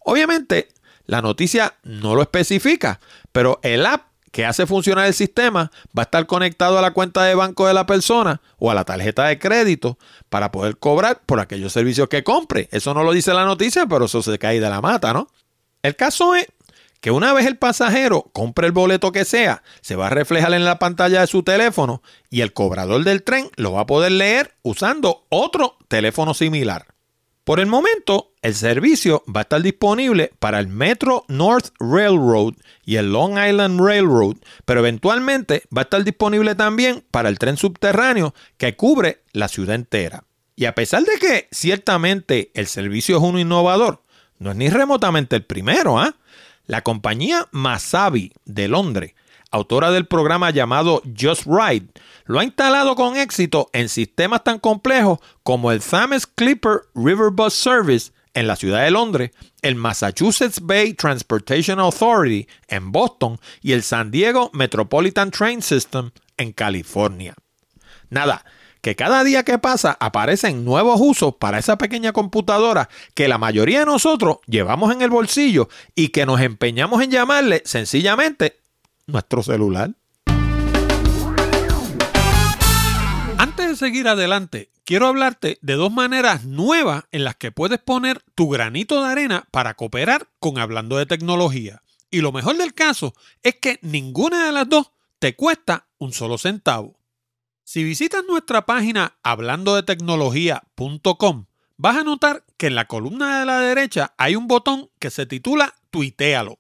Obviamente, 0.10 0.70
la 1.06 1.22
noticia 1.22 1.76
no 1.84 2.16
lo 2.16 2.24
especifica, 2.24 3.00
pero 3.32 3.60
el 3.62 3.86
app 3.86 4.08
que 4.32 4.44
hace 4.44 4.66
funcionar 4.66 5.06
el 5.06 5.14
sistema 5.14 5.70
va 5.96 6.02
a 6.02 6.06
estar 6.06 6.26
conectado 6.26 6.80
a 6.80 6.82
la 6.82 6.94
cuenta 6.94 7.24
de 7.26 7.36
banco 7.36 7.68
de 7.68 7.76
la 7.76 7.86
persona 7.86 8.42
o 8.58 8.72
a 8.72 8.74
la 8.74 8.86
tarjeta 8.86 9.28
de 9.28 9.38
crédito 9.38 10.00
para 10.30 10.52
poder 10.52 10.78
cobrar 10.78 11.22
por 11.28 11.40
aquellos 11.40 11.74
servicios 11.74 12.10
que 12.10 12.24
compre. 12.24 12.70
Eso 12.72 12.96
no 12.96 13.04
lo 13.04 13.12
dice 13.12 13.36
la 13.36 13.46
noticia, 13.46 13.86
pero 13.86 14.06
eso 14.06 14.24
se 14.24 14.40
cae 14.40 14.60
de 14.60 14.68
la 14.68 14.82
mata, 14.82 15.14
¿no? 15.14 15.28
El 15.84 15.96
caso 15.96 16.34
es 16.34 16.48
que 17.02 17.12
una 17.12 17.32
vez 17.32 17.46
el 17.46 17.58
pasajero 17.58 18.32
compre 18.34 18.66
el 18.66 18.74
boleto 18.74 19.12
que 19.12 19.26
sea, 19.26 19.62
se 19.82 19.96
va 19.96 20.08
a 20.08 20.10
reflejar 20.10 20.54
en 20.54 20.66
la 20.66 20.80
pantalla 20.80 21.22
de 21.22 21.28
su 21.28 21.44
teléfono 21.44 22.02
y 22.32 22.42
el 22.42 22.52
cobrador 22.52 23.04
del 23.04 23.22
tren 23.22 23.52
lo 23.58 23.74
va 23.74 23.82
a 23.82 23.86
poder 23.86 24.14
leer 24.14 24.56
usando 24.64 25.28
otro 25.30 25.78
teléfono 25.88 26.34
similar. 26.34 26.89
Por 27.50 27.60
el 27.60 27.66
momento, 27.66 28.32
el 28.44 28.54
servicio 28.54 29.24
va 29.28 29.40
a 29.40 29.42
estar 29.42 29.64
disponible 29.64 30.32
para 30.38 30.60
el 30.60 30.68
Metro 30.68 31.26
North 31.30 31.70
Railroad 31.80 32.54
y 32.86 32.98
el 32.98 33.12
Long 33.12 33.40
Island 33.40 33.82
Railroad, 33.82 34.36
pero 34.66 34.82
eventualmente 34.82 35.64
va 35.76 35.82
a 35.82 35.86
estar 35.86 36.04
disponible 36.04 36.54
también 36.54 37.04
para 37.10 37.28
el 37.28 37.40
tren 37.40 37.58
subterráneo 37.58 38.36
que 38.58 38.76
cubre 38.76 39.24
la 39.34 39.48
ciudad 39.48 39.74
entera. 39.74 40.26
Y 40.56 40.66
a 40.66 40.76
pesar 40.76 41.02
de 41.06 41.18
que 41.18 41.48
ciertamente 41.50 42.52
el 42.54 42.68
servicio 42.68 43.18
es 43.18 43.24
uno 43.24 43.40
innovador, 43.40 44.04
no 44.38 44.52
es 44.52 44.56
ni 44.56 44.70
remotamente 44.70 45.36
el 45.36 45.44
primero, 45.44 45.98
¿ah? 45.98 46.18
La 46.68 46.84
compañía 46.84 47.48
Masabi 47.50 48.32
de 48.46 48.68
Londres 48.68 49.16
autora 49.52 49.92
del 49.92 50.08
programa 50.08 50.50
llamado 50.52 51.02
Just 51.20 51.46
Ride, 51.46 51.88
lo 52.26 52.40
ha 52.40 52.44
instalado 52.44 52.96
con 52.96 53.18
éxito 53.18 53.70
en 53.74 53.90
sistemas 53.90 54.44
tan 54.44 54.60
complejos 54.60 55.20
como 55.44 55.72
el 55.72 55.82
Thames 55.82 56.28
Clipper 56.28 56.82
River 56.94 57.32
Bus 57.32 57.54
Service 57.54 58.12
en 58.34 58.48
la 58.48 58.56
ciudad 58.56 58.84
de 58.84 58.92
Londres, 58.92 59.32
el 59.62 59.76
Massachusetts 59.76 60.60
Bay 60.62 60.94
Transportation 60.94 61.80
Authority 61.80 62.48
en 62.68 62.92
Boston 62.92 63.40
y 63.62 63.74
el 63.74 63.84
San 63.84 64.12
Diego 64.12 64.50
Metropolitan 64.54 65.32
Train 65.32 65.62
System 65.62 66.12
en 66.38 66.54
California. 66.54 67.34
Nada, 68.10 68.46
que 68.82 68.96
cada 68.96 69.24
día 69.24 69.44
que 69.44 69.58
pasa 69.58 69.98
aparecen 70.00 70.64
nuevos 70.64 71.00
usos 71.02 71.36
para 71.36 71.60
esa 71.60 71.78
pequeña 71.78 72.14
computadora 72.14 72.90
que 73.14 73.28
la 73.28 73.38
mayoría 73.38 73.80
de 73.80 73.86
nosotros 73.86 74.38
llevamos 74.48 74.94
en 74.94 75.02
el 75.02 75.10
bolsillo 75.10 75.70
y 75.96 76.10
que 76.10 76.26
nos 76.26 76.40
empeñamos 76.40 77.02
en 77.04 77.12
llamarle 77.12 77.62
sencillamente 77.66 78.59
nuestro 79.12 79.44
celular. 79.44 79.92
Antes 83.38 83.70
de 83.70 83.76
seguir 83.76 84.08
adelante, 84.08 84.72
quiero 84.86 85.08
hablarte 85.08 85.60
de 85.62 85.76
dos 85.76 85.92
maneras 85.92 86.46
nuevas 86.46 87.06
en 87.12 87.24
las 87.24 87.36
que 87.36 87.52
puedes 87.52 87.80
poner 87.80 88.24
tu 88.36 88.50
granito 88.50 89.02
de 89.02 89.10
arena 89.10 89.48
para 89.52 89.76
cooperar 89.76 90.28
con 90.40 90.58
Hablando 90.58 90.98
de 90.98 91.06
Tecnología. 91.06 91.84
Y 92.12 92.22
lo 92.22 92.32
mejor 92.32 92.58
del 92.58 92.74
caso 92.74 93.14
es 93.44 93.56
que 93.56 93.80
ninguna 93.82 94.46
de 94.46 94.52
las 94.52 94.68
dos 94.68 94.92
te 95.20 95.36
cuesta 95.36 95.88
un 96.00 96.12
solo 96.12 96.38
centavo. 96.38 97.00
Si 97.64 97.84
visitas 97.84 98.24
nuestra 98.28 98.66
página 98.66 99.18
hablandodetecnología.com, 99.24 101.46
vas 101.78 101.98
a 101.98 102.04
notar 102.04 102.44
que 102.58 102.68
en 102.68 102.76
la 102.76 102.86
columna 102.86 103.40
de 103.40 103.46
la 103.46 103.62
derecha 103.62 104.14
hay 104.18 104.36
un 104.36 104.48
botón 104.48 104.90
que 105.00 105.10
se 105.10 105.26
titula 105.26 105.74
Tuitealo. 105.92 106.59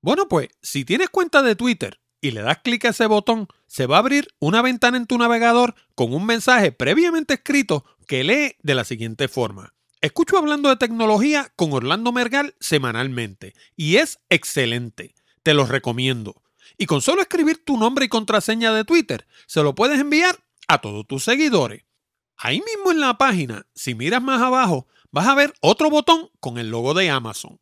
Bueno, 0.00 0.28
pues 0.28 0.48
si 0.62 0.84
tienes 0.84 1.10
cuenta 1.10 1.42
de 1.42 1.56
Twitter 1.56 2.00
y 2.20 2.30
le 2.30 2.42
das 2.42 2.58
clic 2.62 2.84
a 2.84 2.90
ese 2.90 3.06
botón, 3.06 3.48
se 3.66 3.86
va 3.86 3.96
a 3.96 3.98
abrir 4.00 4.28
una 4.38 4.62
ventana 4.62 4.96
en 4.96 5.06
tu 5.06 5.18
navegador 5.18 5.74
con 5.94 6.14
un 6.14 6.24
mensaje 6.24 6.72
previamente 6.72 7.34
escrito 7.34 7.84
que 8.06 8.24
lee 8.24 8.56
de 8.62 8.74
la 8.74 8.84
siguiente 8.84 9.28
forma. 9.28 9.74
Escucho 10.00 10.38
hablando 10.38 10.68
de 10.68 10.76
tecnología 10.76 11.52
con 11.56 11.72
Orlando 11.72 12.12
Mergal 12.12 12.54
semanalmente 12.60 13.54
y 13.76 13.96
es 13.96 14.20
excelente. 14.28 15.14
Te 15.42 15.54
lo 15.54 15.66
recomiendo. 15.66 16.42
Y 16.76 16.86
con 16.86 17.00
solo 17.00 17.20
escribir 17.20 17.64
tu 17.64 17.76
nombre 17.76 18.04
y 18.04 18.08
contraseña 18.08 18.72
de 18.72 18.84
Twitter, 18.84 19.26
se 19.46 19.62
lo 19.62 19.74
puedes 19.74 19.98
enviar 19.98 20.38
a 20.68 20.80
todos 20.80 21.06
tus 21.06 21.24
seguidores. 21.24 21.84
Ahí 22.36 22.60
mismo 22.60 22.92
en 22.92 23.00
la 23.00 23.18
página, 23.18 23.66
si 23.74 23.96
miras 23.96 24.22
más 24.22 24.40
abajo, 24.40 24.86
vas 25.10 25.26
a 25.26 25.34
ver 25.34 25.52
otro 25.60 25.90
botón 25.90 26.30
con 26.38 26.58
el 26.58 26.70
logo 26.70 26.94
de 26.94 27.10
Amazon. 27.10 27.58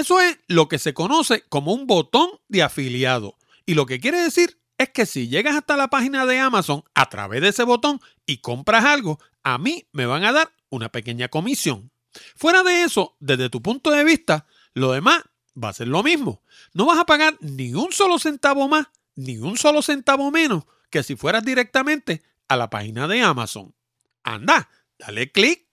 Eso 0.00 0.18
es 0.18 0.38
lo 0.46 0.66
que 0.66 0.78
se 0.78 0.94
conoce 0.94 1.44
como 1.50 1.74
un 1.74 1.86
botón 1.86 2.30
de 2.48 2.62
afiliado. 2.62 3.36
Y 3.66 3.74
lo 3.74 3.84
que 3.84 4.00
quiere 4.00 4.18
decir 4.18 4.58
es 4.78 4.88
que 4.88 5.04
si 5.04 5.28
llegas 5.28 5.56
hasta 5.56 5.76
la 5.76 5.88
página 5.88 6.24
de 6.24 6.38
Amazon 6.38 6.82
a 6.94 7.10
través 7.10 7.42
de 7.42 7.48
ese 7.48 7.64
botón 7.64 8.00
y 8.24 8.38
compras 8.38 8.86
algo, 8.86 9.20
a 9.42 9.58
mí 9.58 9.88
me 9.92 10.06
van 10.06 10.24
a 10.24 10.32
dar 10.32 10.54
una 10.70 10.88
pequeña 10.88 11.28
comisión. 11.28 11.90
Fuera 12.34 12.62
de 12.62 12.84
eso, 12.84 13.14
desde 13.20 13.50
tu 13.50 13.60
punto 13.60 13.90
de 13.90 14.02
vista, 14.02 14.46
lo 14.72 14.92
demás 14.92 15.22
va 15.62 15.68
a 15.68 15.74
ser 15.74 15.88
lo 15.88 16.02
mismo. 16.02 16.42
No 16.72 16.86
vas 16.86 16.98
a 16.98 17.04
pagar 17.04 17.36
ni 17.40 17.74
un 17.74 17.92
solo 17.92 18.18
centavo 18.18 18.68
más, 18.68 18.86
ni 19.16 19.36
un 19.36 19.58
solo 19.58 19.82
centavo 19.82 20.30
menos 20.30 20.64
que 20.88 21.02
si 21.02 21.14
fueras 21.14 21.44
directamente 21.44 22.22
a 22.48 22.56
la 22.56 22.70
página 22.70 23.06
de 23.06 23.20
Amazon. 23.20 23.74
Anda, 24.22 24.70
dale 24.98 25.30
clic. 25.30 25.66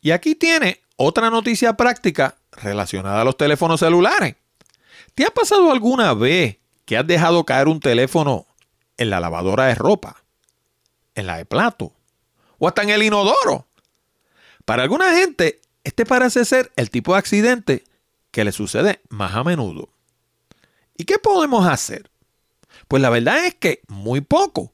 Y 0.00 0.12
aquí 0.12 0.34
tiene 0.34 0.80
otra 0.96 1.28
noticia 1.28 1.76
práctica 1.76 2.38
relacionada 2.56 3.20
a 3.20 3.24
los 3.24 3.36
teléfonos 3.36 3.80
celulares. 3.80 4.36
¿Te 5.14 5.24
ha 5.24 5.30
pasado 5.30 5.70
alguna 5.70 6.14
vez 6.14 6.58
que 6.84 6.96
has 6.96 7.06
dejado 7.06 7.44
caer 7.44 7.68
un 7.68 7.80
teléfono 7.80 8.46
en 8.96 9.10
la 9.10 9.20
lavadora 9.20 9.66
de 9.66 9.74
ropa, 9.74 10.22
en 11.14 11.26
la 11.26 11.36
de 11.36 11.44
plato 11.44 11.92
o 12.58 12.68
hasta 12.68 12.82
en 12.82 12.90
el 12.90 13.02
inodoro? 13.02 13.66
Para 14.64 14.82
alguna 14.82 15.14
gente, 15.14 15.60
este 15.84 16.06
parece 16.06 16.44
ser 16.44 16.72
el 16.76 16.90
tipo 16.90 17.12
de 17.12 17.18
accidente 17.18 17.84
que 18.30 18.44
le 18.44 18.52
sucede 18.52 19.00
más 19.08 19.34
a 19.34 19.44
menudo. 19.44 19.88
¿Y 20.96 21.04
qué 21.04 21.18
podemos 21.18 21.66
hacer? 21.66 22.10
Pues 22.88 23.02
la 23.02 23.10
verdad 23.10 23.44
es 23.44 23.54
que 23.54 23.82
muy 23.88 24.20
poco. 24.20 24.72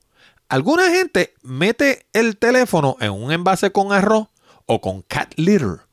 Alguna 0.48 0.90
gente 0.90 1.34
mete 1.42 2.06
el 2.12 2.36
teléfono 2.36 2.96
en 3.00 3.10
un 3.10 3.32
envase 3.32 3.72
con 3.72 3.92
arroz 3.92 4.28
o 4.66 4.80
con 4.80 5.02
cat 5.02 5.32
litter 5.36 5.89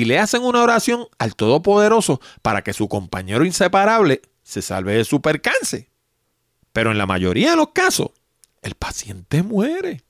y 0.00 0.06
le 0.06 0.18
hacen 0.18 0.42
una 0.42 0.62
oración 0.62 1.08
al 1.18 1.36
Todopoderoso 1.36 2.22
para 2.40 2.62
que 2.62 2.72
su 2.72 2.88
compañero 2.88 3.44
inseparable 3.44 4.22
se 4.42 4.62
salve 4.62 4.94
de 4.94 5.04
su 5.04 5.20
percance. 5.20 5.90
Pero 6.72 6.90
en 6.90 6.96
la 6.96 7.04
mayoría 7.04 7.50
de 7.50 7.56
los 7.56 7.72
casos, 7.74 8.12
el 8.62 8.76
paciente 8.76 9.42
muere. 9.42 10.02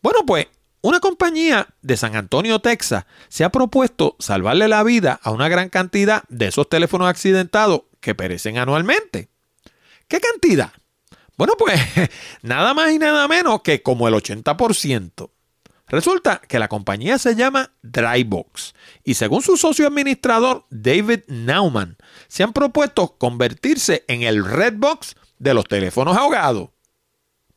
Bueno, 0.00 0.20
pues 0.24 0.46
una 0.80 1.00
compañía 1.00 1.68
de 1.82 1.98
San 1.98 2.16
Antonio, 2.16 2.60
Texas, 2.60 3.04
se 3.28 3.44
ha 3.44 3.50
propuesto 3.52 4.16
salvarle 4.18 4.66
la 4.66 4.82
vida 4.82 5.20
a 5.22 5.30
una 5.30 5.50
gran 5.50 5.68
cantidad 5.68 6.22
de 6.30 6.46
esos 6.46 6.66
teléfonos 6.70 7.08
accidentados 7.08 7.82
que 8.00 8.14
perecen 8.14 8.56
anualmente. 8.56 9.28
¿Qué 10.08 10.20
cantidad? 10.20 10.72
Bueno, 11.36 11.52
pues 11.58 11.78
nada 12.40 12.72
más 12.72 12.92
y 12.92 12.98
nada 12.98 13.28
menos 13.28 13.60
que 13.60 13.82
como 13.82 14.08
el 14.08 14.14
80%. 14.14 15.28
Resulta 15.88 16.40
que 16.48 16.58
la 16.58 16.68
compañía 16.68 17.16
se 17.18 17.36
llama 17.36 17.70
Drybox 17.82 18.74
y 19.04 19.14
según 19.14 19.42
su 19.42 19.56
socio 19.56 19.86
administrador 19.86 20.66
David 20.70 21.20
Nauman, 21.28 21.96
se 22.26 22.42
han 22.42 22.52
propuesto 22.52 23.16
convertirse 23.18 24.04
en 24.08 24.22
el 24.22 24.44
Redbox 24.44 25.14
de 25.38 25.54
los 25.54 25.66
teléfonos 25.66 26.16
ahogados. 26.16 26.70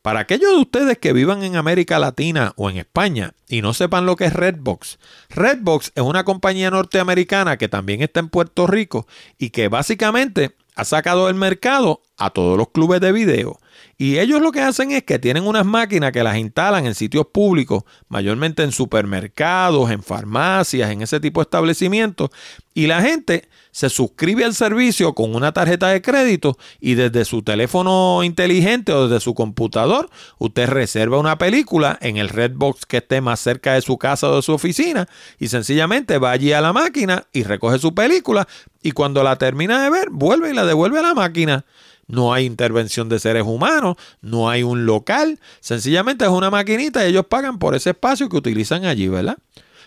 Para 0.00 0.20
aquellos 0.20 0.52
de 0.52 0.60
ustedes 0.60 0.98
que 0.98 1.12
vivan 1.12 1.42
en 1.42 1.56
América 1.56 1.98
Latina 1.98 2.54
o 2.56 2.70
en 2.70 2.78
España 2.78 3.34
y 3.48 3.62
no 3.62 3.74
sepan 3.74 4.06
lo 4.06 4.16
que 4.16 4.26
es 4.26 4.32
Redbox, 4.32 4.98
Redbox 5.28 5.92
es 5.94 6.02
una 6.02 6.24
compañía 6.24 6.70
norteamericana 6.70 7.58
que 7.58 7.68
también 7.68 8.00
está 8.00 8.20
en 8.20 8.30
Puerto 8.30 8.66
Rico 8.66 9.06
y 9.38 9.50
que 9.50 9.68
básicamente 9.68 10.56
ha 10.76 10.84
sacado 10.84 11.26
del 11.26 11.34
mercado 11.34 12.00
a 12.16 12.30
todos 12.30 12.56
los 12.56 12.68
clubes 12.70 13.00
de 13.00 13.12
video 13.12 13.60
y 13.98 14.18
ellos 14.18 14.40
lo 14.40 14.52
que 14.52 14.60
hacen 14.60 14.92
es 14.92 15.02
que 15.02 15.18
tienen 15.18 15.46
unas 15.46 15.66
máquinas 15.66 16.12
que 16.12 16.22
las 16.22 16.36
instalan 16.36 16.86
en 16.86 16.94
sitios 16.94 17.26
públicos, 17.26 17.84
mayormente 18.08 18.62
en 18.62 18.72
supermercados, 18.72 19.90
en 19.90 20.02
farmacias, 20.02 20.90
en 20.90 21.02
ese 21.02 21.20
tipo 21.20 21.40
de 21.40 21.44
establecimientos. 21.44 22.30
Y 22.72 22.86
la 22.86 23.02
gente 23.02 23.48
se 23.72 23.90
suscribe 23.90 24.44
al 24.44 24.54
servicio 24.54 25.14
con 25.14 25.34
una 25.34 25.52
tarjeta 25.52 25.88
de 25.88 26.02
crédito 26.02 26.56
y 26.80 26.94
desde 26.94 27.24
su 27.24 27.42
teléfono 27.42 28.22
inteligente 28.24 28.92
o 28.92 29.06
desde 29.06 29.20
su 29.20 29.34
computador, 29.34 30.08
usted 30.38 30.68
reserva 30.68 31.18
una 31.18 31.38
película 31.38 31.98
en 32.00 32.16
el 32.16 32.28
Redbox 32.28 32.86
que 32.86 32.98
esté 32.98 33.20
más 33.20 33.40
cerca 33.40 33.74
de 33.74 33.82
su 33.82 33.98
casa 33.98 34.30
o 34.30 34.36
de 34.36 34.42
su 34.42 34.52
oficina 34.52 35.08
y 35.38 35.48
sencillamente 35.48 36.18
va 36.18 36.30
allí 36.30 36.52
a 36.52 36.60
la 36.60 36.72
máquina 36.72 37.26
y 37.32 37.42
recoge 37.42 37.78
su 37.78 37.94
película 37.94 38.48
y 38.82 38.92
cuando 38.92 39.22
la 39.22 39.36
termina 39.36 39.82
de 39.82 39.90
ver, 39.90 40.08
vuelve 40.10 40.50
y 40.50 40.54
la 40.54 40.64
devuelve 40.64 40.98
a 40.98 41.02
la 41.02 41.14
máquina 41.14 41.64
no 42.10 42.32
hay 42.32 42.44
intervención 42.44 43.08
de 43.08 43.18
seres 43.18 43.44
humanos, 43.44 43.96
no 44.20 44.50
hay 44.50 44.62
un 44.62 44.84
local, 44.84 45.38
sencillamente 45.60 46.24
es 46.24 46.30
una 46.30 46.50
maquinita 46.50 47.04
y 47.04 47.10
ellos 47.10 47.26
pagan 47.26 47.58
por 47.58 47.74
ese 47.74 47.90
espacio 47.90 48.28
que 48.28 48.36
utilizan 48.36 48.84
allí, 48.84 49.08
¿verdad? 49.08 49.38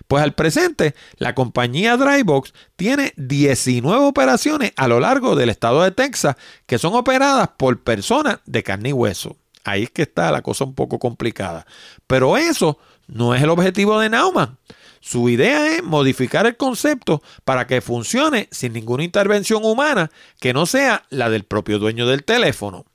Pues 0.07 0.23
al 0.23 0.33
presente, 0.33 0.95
la 1.17 1.35
compañía 1.35 1.97
Drybox 1.97 2.53
tiene 2.75 3.13
19 3.17 4.05
operaciones 4.05 4.73
a 4.75 4.87
lo 4.87 4.99
largo 4.99 5.35
del 5.35 5.49
estado 5.49 5.83
de 5.83 5.91
Texas 5.91 6.35
que 6.65 6.77
son 6.77 6.95
operadas 6.95 7.49
por 7.57 7.81
personas 7.81 8.39
de 8.45 8.63
carne 8.63 8.89
y 8.89 8.93
hueso. 8.93 9.37
Ahí 9.63 9.83
es 9.83 9.91
que 9.91 10.01
está 10.01 10.31
la 10.31 10.41
cosa 10.41 10.65
un 10.65 10.75
poco 10.75 10.99
complicada. 10.99 11.65
Pero 12.07 12.37
eso 12.37 12.77
no 13.07 13.33
es 13.33 13.41
el 13.41 13.49
objetivo 13.49 13.99
de 13.99 14.09
Nauman. 14.09 14.57
Su 15.05 15.27
idea 15.27 15.75
es 15.75 15.83
modificar 15.83 16.45
el 16.45 16.55
concepto 16.55 17.21
para 17.43 17.67
que 17.67 17.81
funcione 17.81 18.47
sin 18.51 18.71
ninguna 18.71 19.03
intervención 19.03 19.65
humana 19.65 20.09
que 20.39 20.53
no 20.53 20.65
sea 20.65 21.03
la 21.09 21.29
del 21.29 21.43
propio 21.43 21.77
dueño 21.77 22.07
del 22.07 22.23
teléfono. 22.23 22.85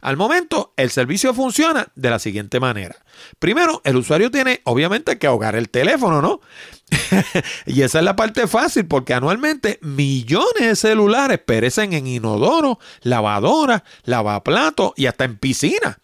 Al 0.00 0.16
momento, 0.16 0.74
el 0.76 0.90
servicio 0.90 1.32
funciona 1.32 1.86
de 1.94 2.10
la 2.10 2.18
siguiente 2.18 2.58
manera. 2.58 2.96
Primero, 3.38 3.80
el 3.84 3.94
usuario 3.94 4.32
tiene 4.32 4.60
obviamente 4.64 5.20
que 5.20 5.28
ahogar 5.28 5.54
el 5.54 5.68
teléfono, 5.68 6.20
¿no? 6.20 6.40
y 7.66 7.82
esa 7.82 8.00
es 8.00 8.04
la 8.04 8.16
parte 8.16 8.48
fácil 8.48 8.86
porque 8.86 9.14
anualmente 9.14 9.78
millones 9.82 10.66
de 10.66 10.74
celulares 10.74 11.38
perecen 11.38 11.92
en 11.92 12.08
inodoro, 12.08 12.80
lavadora, 13.02 13.84
lavaplatos 14.02 14.94
y 14.96 15.06
hasta 15.06 15.26
en 15.26 15.38
piscina. 15.38 16.00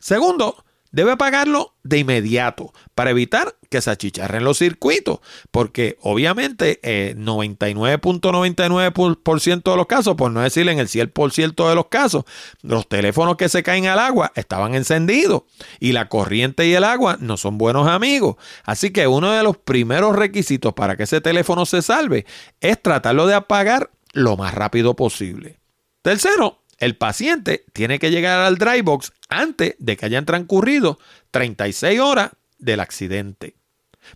Segundo, 0.00 0.66
debe 0.90 1.16
pagarlo 1.16 1.74
de 1.82 1.98
inmediato 1.98 2.72
para 2.94 3.10
evitar 3.10 3.56
que 3.70 3.80
se 3.80 3.90
achicharren 3.90 4.44
los 4.44 4.58
circuitos, 4.58 5.20
porque 5.50 5.96
obviamente 6.00 6.80
99.99% 7.16 9.58
eh, 9.58 9.70
de 9.70 9.76
los 9.76 9.86
casos, 9.86 10.16
por 10.16 10.30
no 10.30 10.40
decir 10.40 10.68
en 10.68 10.78
el 10.78 10.88
100% 10.88 11.68
de 11.68 11.74
los 11.74 11.86
casos, 11.86 12.24
los 12.62 12.88
teléfonos 12.88 13.36
que 13.36 13.48
se 13.48 13.62
caen 13.62 13.86
al 13.86 13.98
agua 13.98 14.32
estaban 14.34 14.74
encendidos 14.74 15.42
y 15.80 15.92
la 15.92 16.08
corriente 16.08 16.66
y 16.66 16.74
el 16.74 16.84
agua 16.84 17.16
no 17.20 17.36
son 17.36 17.58
buenos 17.58 17.88
amigos. 17.88 18.36
Así 18.64 18.90
que 18.90 19.06
uno 19.06 19.32
de 19.32 19.42
los 19.42 19.56
primeros 19.56 20.16
requisitos 20.16 20.74
para 20.74 20.96
que 20.96 21.04
ese 21.04 21.20
teléfono 21.20 21.66
se 21.66 21.82
salve 21.82 22.26
es 22.60 22.82
tratarlo 22.82 23.26
de 23.26 23.34
apagar 23.34 23.90
lo 24.12 24.36
más 24.36 24.54
rápido 24.54 24.96
posible. 24.96 25.58
Tercero, 26.02 26.62
el 26.78 26.96
paciente 26.96 27.64
tiene 27.72 27.98
que 27.98 28.10
llegar 28.10 28.40
al 28.40 28.58
dry 28.58 28.80
box 28.82 29.12
antes 29.28 29.74
de 29.78 29.96
que 29.96 30.06
hayan 30.06 30.24
transcurrido 30.24 30.98
36 31.30 32.00
horas 32.00 32.30
del 32.58 32.80
accidente. 32.80 33.56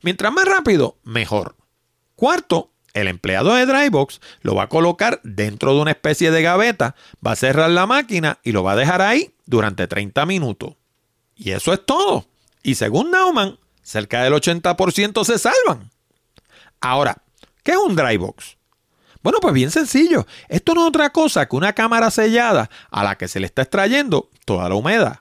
Mientras 0.02 0.32
más 0.32 0.46
rápido, 0.46 0.98
mejor. 1.04 1.56
Cuarto, 2.16 2.72
el 2.94 3.08
empleado 3.08 3.54
de 3.54 3.66
Drybox 3.66 4.20
lo 4.42 4.54
va 4.54 4.64
a 4.64 4.68
colocar 4.68 5.20
dentro 5.22 5.74
de 5.74 5.80
una 5.80 5.90
especie 5.92 6.30
de 6.30 6.42
gaveta, 6.42 6.94
va 7.26 7.32
a 7.32 7.36
cerrar 7.36 7.70
la 7.70 7.86
máquina 7.86 8.38
y 8.42 8.52
lo 8.52 8.62
va 8.62 8.72
a 8.72 8.76
dejar 8.76 9.02
ahí 9.02 9.34
durante 9.46 9.86
30 9.86 10.26
minutos. 10.26 10.74
Y 11.34 11.52
eso 11.52 11.72
es 11.72 11.84
todo. 11.84 12.26
Y 12.62 12.74
según 12.74 13.10
Nauman, 13.10 13.58
cerca 13.82 14.22
del 14.22 14.34
80% 14.34 15.24
se 15.24 15.38
salvan. 15.38 15.90
Ahora, 16.80 17.22
¿qué 17.62 17.72
es 17.72 17.78
un 17.78 17.96
Drybox? 17.96 18.56
Bueno, 19.22 19.38
pues 19.40 19.54
bien 19.54 19.70
sencillo. 19.70 20.26
Esto 20.48 20.74
no 20.74 20.82
es 20.82 20.88
otra 20.88 21.10
cosa 21.10 21.48
que 21.48 21.56
una 21.56 21.72
cámara 21.72 22.10
sellada 22.10 22.70
a 22.90 23.04
la 23.04 23.16
que 23.16 23.28
se 23.28 23.40
le 23.40 23.46
está 23.46 23.62
extrayendo 23.62 24.28
toda 24.44 24.68
la 24.68 24.74
humedad. 24.74 25.18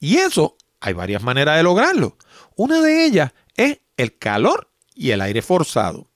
Y 0.00 0.16
eso 0.16 0.56
hay 0.80 0.92
varias 0.92 1.22
maneras 1.22 1.56
de 1.56 1.62
lograrlo. 1.62 2.16
Una 2.56 2.80
de 2.80 3.04
ellas 3.04 3.32
es 3.56 3.78
el 3.96 4.16
calor 4.18 4.68
y 4.94 5.10
el 5.10 5.20
aire 5.20 5.42
forzado. 5.42 6.08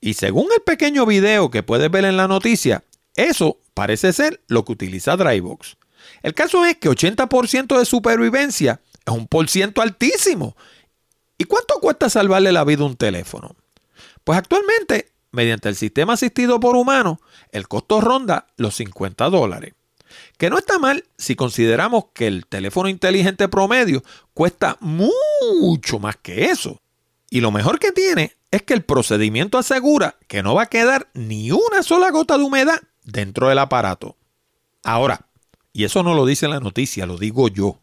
Y 0.00 0.14
según 0.14 0.48
el 0.54 0.62
pequeño 0.62 1.06
video 1.06 1.50
que 1.50 1.62
puedes 1.62 1.90
ver 1.90 2.04
en 2.04 2.16
la 2.16 2.28
noticia, 2.28 2.84
eso 3.14 3.58
parece 3.74 4.12
ser 4.12 4.42
lo 4.46 4.64
que 4.64 4.72
utiliza 4.72 5.16
Drybox. 5.16 5.76
El 6.22 6.34
caso 6.34 6.64
es 6.64 6.76
que 6.76 6.90
80% 6.90 7.78
de 7.78 7.84
supervivencia 7.84 8.80
es 9.04 9.12
un 9.12 9.26
por 9.26 9.48
ciento 9.48 9.80
altísimo. 9.80 10.56
¿Y 11.38 11.44
cuánto 11.44 11.80
cuesta 11.80 12.08
salvarle 12.10 12.52
la 12.52 12.64
vida 12.64 12.82
a 12.82 12.86
un 12.86 12.96
teléfono? 12.96 13.56
Pues 14.24 14.38
actualmente 14.38 15.12
mediante 15.36 15.68
el 15.68 15.76
sistema 15.76 16.14
asistido 16.14 16.58
por 16.58 16.76
humanos, 16.76 17.18
el 17.52 17.68
costo 17.68 18.00
ronda 18.00 18.46
los 18.56 18.74
50 18.76 19.28
dólares. 19.28 19.74
Que 20.38 20.48
no 20.48 20.56
está 20.56 20.78
mal 20.78 21.04
si 21.18 21.36
consideramos 21.36 22.06
que 22.14 22.26
el 22.26 22.46
teléfono 22.46 22.88
inteligente 22.88 23.46
promedio 23.48 24.02
cuesta 24.32 24.78
mucho 24.80 25.98
más 25.98 26.16
que 26.16 26.46
eso. 26.46 26.80
Y 27.28 27.40
lo 27.40 27.50
mejor 27.50 27.78
que 27.78 27.92
tiene 27.92 28.32
es 28.50 28.62
que 28.62 28.72
el 28.72 28.82
procedimiento 28.82 29.58
asegura 29.58 30.16
que 30.26 30.42
no 30.42 30.54
va 30.54 30.62
a 30.62 30.70
quedar 30.70 31.08
ni 31.12 31.52
una 31.52 31.82
sola 31.82 32.10
gota 32.10 32.38
de 32.38 32.44
humedad 32.44 32.80
dentro 33.04 33.50
del 33.50 33.58
aparato. 33.58 34.16
Ahora, 34.82 35.26
y 35.74 35.84
eso 35.84 36.02
no 36.02 36.14
lo 36.14 36.24
dice 36.24 36.48
la 36.48 36.60
noticia, 36.60 37.04
lo 37.04 37.18
digo 37.18 37.48
yo. 37.48 37.78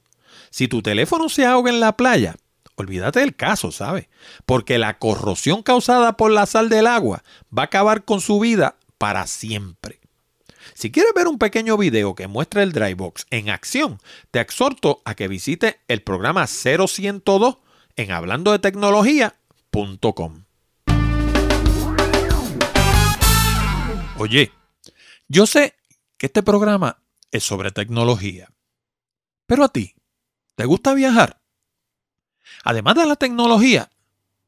Si 0.50 0.68
tu 0.68 0.82
teléfono 0.82 1.30
se 1.30 1.46
ahoga 1.46 1.70
en 1.70 1.80
la 1.80 1.96
playa, 1.98 2.36
olvídate 2.76 3.20
del 3.20 3.36
caso, 3.36 3.72
¿sabes? 3.72 4.08
Porque 4.46 4.78
la 4.78 4.98
corrosión 4.98 5.64
causada 5.64 6.18
por 6.18 6.32
la 6.32 6.46
sal 6.46 6.70
del 6.70 6.88
agua 6.88 7.24
va 7.56 7.64
a 7.64 7.66
acabar 7.66 8.06
con 8.06 8.22
su 8.22 8.40
vida 8.40 8.78
para 8.98 9.28
siempre. 9.28 10.00
Si 10.74 10.92
quieres 10.92 11.14
ver 11.14 11.28
un 11.28 11.38
pequeño 11.38 11.78
video 11.78 12.16
que 12.16 12.28
muestra 12.28 12.64
el 12.64 12.72
Drybox 12.72 13.26
en 13.30 13.50
acción, 13.50 14.00
te 14.32 14.40
exhorto 14.40 15.02
a 15.06 15.16
que 15.16 15.28
visite 15.28 15.80
el 15.88 16.02
programa 16.02 16.48
0102 16.48 17.58
en 17.96 18.12
hablando 18.12 18.52
de 18.52 18.60
tecnología.com. 18.60 20.46
Oye, 24.18 24.52
yo 25.28 25.46
sé 25.46 25.76
que 26.18 26.28
este 26.28 26.44
programa 26.44 27.04
es 27.32 27.44
sobre 27.44 27.72
tecnología, 27.72 28.50
pero 29.46 29.64
a 29.66 29.70
ti, 29.70 29.96
¿te 30.56 30.66
gusta 30.66 30.94
viajar? 30.94 31.43
Además 32.64 32.96
de 32.96 33.06
la 33.06 33.16
tecnología, 33.16 33.90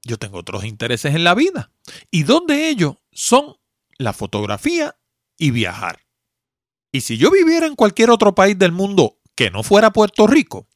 yo 0.04 0.18
tengo 0.18 0.38
otros 0.38 0.64
intereses 0.66 1.16
en 1.16 1.24
la 1.24 1.36
vida. 1.36 1.72
Y 2.12 2.24
dos 2.24 2.44
de 2.48 2.70
ellos 2.70 2.98
son 3.12 3.58
la 3.98 4.14
fotografía 4.14 4.96
y 5.38 5.52
viajar. 5.52 6.06
Y 6.92 7.02
si 7.02 7.18
yo 7.18 7.32
viviera 7.32 7.66
en 7.68 7.76
cualquier 7.76 8.10
otro 8.10 8.36
país 8.36 8.58
del 8.58 8.72
mundo 8.72 9.18
que 9.36 9.52
no 9.52 9.64
fuera 9.64 9.92
Puerto 9.92 10.28
Rico, 10.28 10.68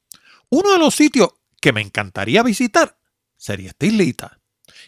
uno 0.49 0.73
de 0.73 0.79
los 0.79 0.95
sitios 0.95 1.29
que 1.61 1.73
me 1.73 1.81
encantaría 1.81 2.43
visitar 2.43 2.97
sería 3.37 3.69
esta 3.69 3.85
islita. 3.85 4.39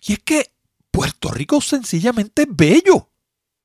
Y 0.02 0.14
es 0.14 0.20
que 0.20 0.54
Puerto 0.90 1.32
Rico 1.32 1.60
es 1.60 1.66
sencillamente 1.66 2.46
bello. 2.50 3.12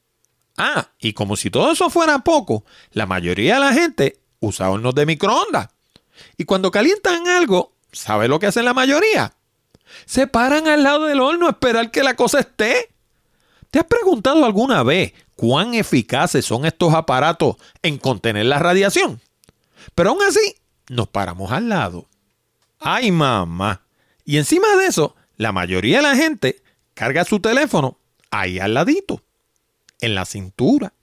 Ah, 0.58 0.90
y 1.00 1.14
como 1.14 1.36
si 1.36 1.50
todo 1.50 1.72
eso 1.72 1.90
fuera 1.90 2.20
poco, 2.20 2.64
la 2.92 3.06
mayoría 3.06 3.56
de 3.56 3.60
la 3.60 3.74
gente 3.74 4.20
usa 4.40 4.70
hornos 4.70 4.96
de 4.96 5.06
microondas. 5.06 5.70
Y 6.38 6.46
cuando 6.46 6.72
calientan 6.72 7.28
algo, 7.28 7.74
¿sabe 7.92 8.28
lo 8.28 8.40
que 8.40 8.48
hacen 8.48 8.66
la 8.66 8.74
mayoría? 8.74 9.34
Se 10.06 10.28
paran 10.28 10.68
al 10.68 10.84
lado 10.84 11.06
del 11.06 11.20
horno 11.20 11.48
a 11.48 11.52
esperar 11.52 11.92
que 11.92 12.04
la 12.04 12.16
cosa 12.16 12.40
esté. 12.40 12.90
¿Te 13.76 13.80
has 13.80 13.88
preguntado 13.88 14.46
alguna 14.46 14.84
vez 14.84 15.12
cuán 15.36 15.74
eficaces 15.74 16.46
son 16.46 16.66
estos 16.66 16.94
aparatos 16.94 17.58
en 17.82 17.98
contener 17.98 18.46
la 18.46 18.58
radiación? 18.58 19.20
Pero 19.94 20.12
aún 20.12 20.22
así, 20.24 20.56
nos 20.88 21.10
paramos 21.10 21.52
al 21.52 21.68
lado. 21.68 22.08
¡Ay, 22.80 23.12
mamá! 23.12 23.82
Y 24.24 24.38
encima 24.38 24.78
de 24.78 24.86
eso, 24.86 25.18
la 25.36 25.52
mayoría 25.52 25.98
de 25.98 26.04
la 26.04 26.16
gente 26.16 26.64
carga 26.94 27.26
su 27.26 27.42
teléfono 27.42 28.00
ahí 28.32 28.60
al 28.60 28.76
ladito, 28.76 29.22
en 30.00 30.16
la 30.16 30.24
cintura, 30.24 30.94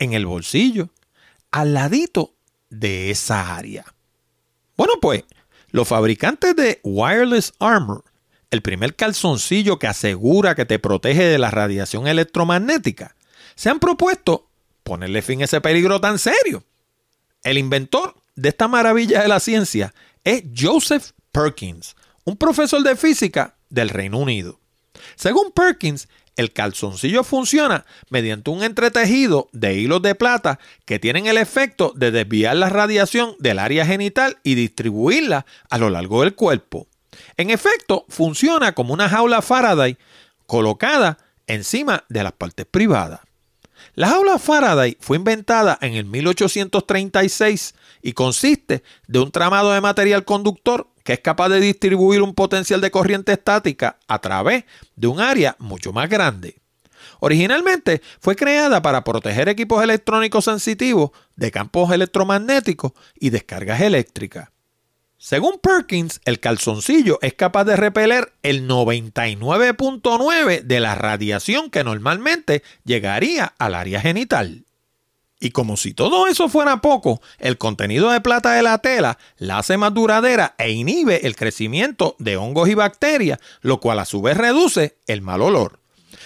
en 0.00 0.12
el 0.12 0.26
bolsillo, 0.26 0.88
al 1.52 1.74
ladito 1.74 2.34
de 2.70 3.12
esa 3.12 3.54
área. 3.54 3.84
Bueno, 4.76 4.94
pues, 5.00 5.22
los 5.70 5.86
fabricantes 5.86 6.56
de 6.56 6.80
Wireless 6.82 7.52
Armor, 7.60 8.02
el 8.56 8.62
primer 8.62 8.96
calzoncillo 8.96 9.78
que 9.78 9.86
asegura 9.86 10.54
que 10.54 10.64
te 10.64 10.78
protege 10.78 11.24
de 11.24 11.38
la 11.38 11.50
radiación 11.50 12.08
electromagnética, 12.08 13.14
se 13.54 13.68
han 13.68 13.78
propuesto 13.78 14.48
ponerle 14.82 15.22
fin 15.22 15.42
a 15.42 15.44
ese 15.44 15.60
peligro 15.60 16.00
tan 16.00 16.18
serio. 16.18 16.64
El 17.42 17.58
inventor 17.58 18.16
de 18.34 18.48
esta 18.48 18.66
maravilla 18.66 19.22
de 19.22 19.28
la 19.28 19.40
ciencia 19.40 19.94
es 20.24 20.42
Joseph 20.56 21.10
Perkins, 21.32 21.94
un 22.24 22.36
profesor 22.36 22.82
de 22.82 22.96
física 22.96 23.56
del 23.68 23.90
Reino 23.90 24.18
Unido. 24.18 24.58
Según 25.14 25.52
Perkins, 25.52 26.08
el 26.36 26.52
calzoncillo 26.52 27.24
funciona 27.24 27.86
mediante 28.10 28.50
un 28.50 28.62
entretejido 28.62 29.48
de 29.52 29.74
hilos 29.74 30.02
de 30.02 30.14
plata 30.14 30.58
que 30.84 30.98
tienen 30.98 31.26
el 31.26 31.38
efecto 31.38 31.92
de 31.96 32.10
desviar 32.10 32.56
la 32.56 32.68
radiación 32.68 33.34
del 33.38 33.58
área 33.58 33.86
genital 33.86 34.38
y 34.42 34.54
distribuirla 34.54 35.46
a 35.70 35.78
lo 35.78 35.90
largo 35.90 36.22
del 36.22 36.34
cuerpo. 36.34 36.88
En 37.36 37.50
efecto, 37.50 38.04
funciona 38.08 38.72
como 38.72 38.94
una 38.94 39.08
jaula 39.08 39.42
Faraday 39.42 39.96
colocada 40.46 41.18
encima 41.46 42.04
de 42.08 42.22
las 42.22 42.32
partes 42.32 42.66
privadas. 42.66 43.20
La 43.94 44.08
jaula 44.08 44.38
Faraday 44.38 44.96
fue 45.00 45.16
inventada 45.16 45.78
en 45.80 45.94
el 45.94 46.04
1836 46.04 47.74
y 48.02 48.12
consiste 48.12 48.82
de 49.06 49.18
un 49.20 49.30
tramado 49.30 49.72
de 49.72 49.80
material 49.80 50.24
conductor 50.24 50.88
que 51.04 51.14
es 51.14 51.20
capaz 51.20 51.48
de 51.48 51.60
distribuir 51.60 52.20
un 52.20 52.34
potencial 52.34 52.80
de 52.80 52.90
corriente 52.90 53.32
estática 53.32 53.98
a 54.08 54.18
través 54.18 54.64
de 54.96 55.06
un 55.06 55.20
área 55.20 55.56
mucho 55.58 55.92
más 55.92 56.08
grande. 56.08 56.56
Originalmente 57.20 58.02
fue 58.20 58.36
creada 58.36 58.82
para 58.82 59.04
proteger 59.04 59.48
equipos 59.48 59.82
electrónicos 59.82 60.44
sensitivos 60.44 61.10
de 61.36 61.50
campos 61.50 61.90
electromagnéticos 61.92 62.92
y 63.14 63.30
descargas 63.30 63.80
eléctricas. 63.80 64.48
Según 65.18 65.58
Perkins, 65.58 66.20
el 66.26 66.40
calzoncillo 66.40 67.18
es 67.22 67.32
capaz 67.32 67.64
de 67.64 67.76
repeler 67.76 68.34
el 68.42 68.68
99.9 68.68 70.62
de 70.62 70.80
la 70.80 70.94
radiación 70.94 71.70
que 71.70 71.84
normalmente 71.84 72.62
llegaría 72.84 73.54
al 73.58 73.74
área 73.74 74.00
genital. 74.00 74.66
Y 75.40 75.50
como 75.50 75.76
si 75.76 75.94
todo 75.94 76.26
eso 76.26 76.48
fuera 76.48 76.80
poco, 76.80 77.20
el 77.38 77.56
contenido 77.56 78.10
de 78.10 78.20
plata 78.20 78.52
de 78.52 78.62
la 78.62 78.78
tela 78.78 79.18
la 79.38 79.58
hace 79.58 79.76
más 79.76 79.92
duradera 79.92 80.54
e 80.58 80.70
inhibe 80.70 81.26
el 81.26 81.34
crecimiento 81.34 82.14
de 82.18 82.36
hongos 82.36 82.68
y 82.68 82.74
bacterias, 82.74 83.38
lo 83.62 83.80
cual 83.80 83.98
a 83.98 84.04
su 84.04 84.20
vez 84.20 84.36
reduce 84.36 84.96
el 85.06 85.22
mal 85.22 85.40
olor. 85.40 85.80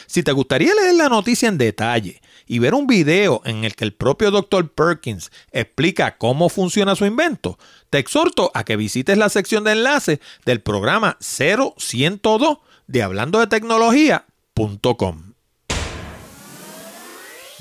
Si 0.07 0.23
te 0.25 0.33
gustaría 0.33 0.75
leer 0.75 0.95
la 0.95 1.09
noticia 1.09 1.49
en 1.49 1.59
detalle 1.59 2.21
y 2.51 2.59
ver 2.59 2.75
un 2.75 2.89
video 2.89 3.43
en 3.45 3.63
el 3.63 3.77
que 3.77 3.85
el 3.85 3.93
propio 3.93 4.33
Dr. 4.33 4.73
Perkins 4.73 5.31
explica 5.53 6.19
cómo 6.19 6.49
funciona 6.49 6.97
su 6.97 7.07
invento, 7.07 7.61
te 7.91 7.99
exhorto 7.99 8.51
a 8.55 8.65
que 8.65 8.75
visites 8.75 9.17
la 9.17 9.29
sección 9.29 9.63
de 9.63 9.71
enlace 9.71 10.21
del 10.45 10.61
programa 10.61 11.17
0102 11.21 12.59
de 12.89 13.03
hablando 13.05 13.39
de 13.39 13.47
tecnología.com. 13.47 15.30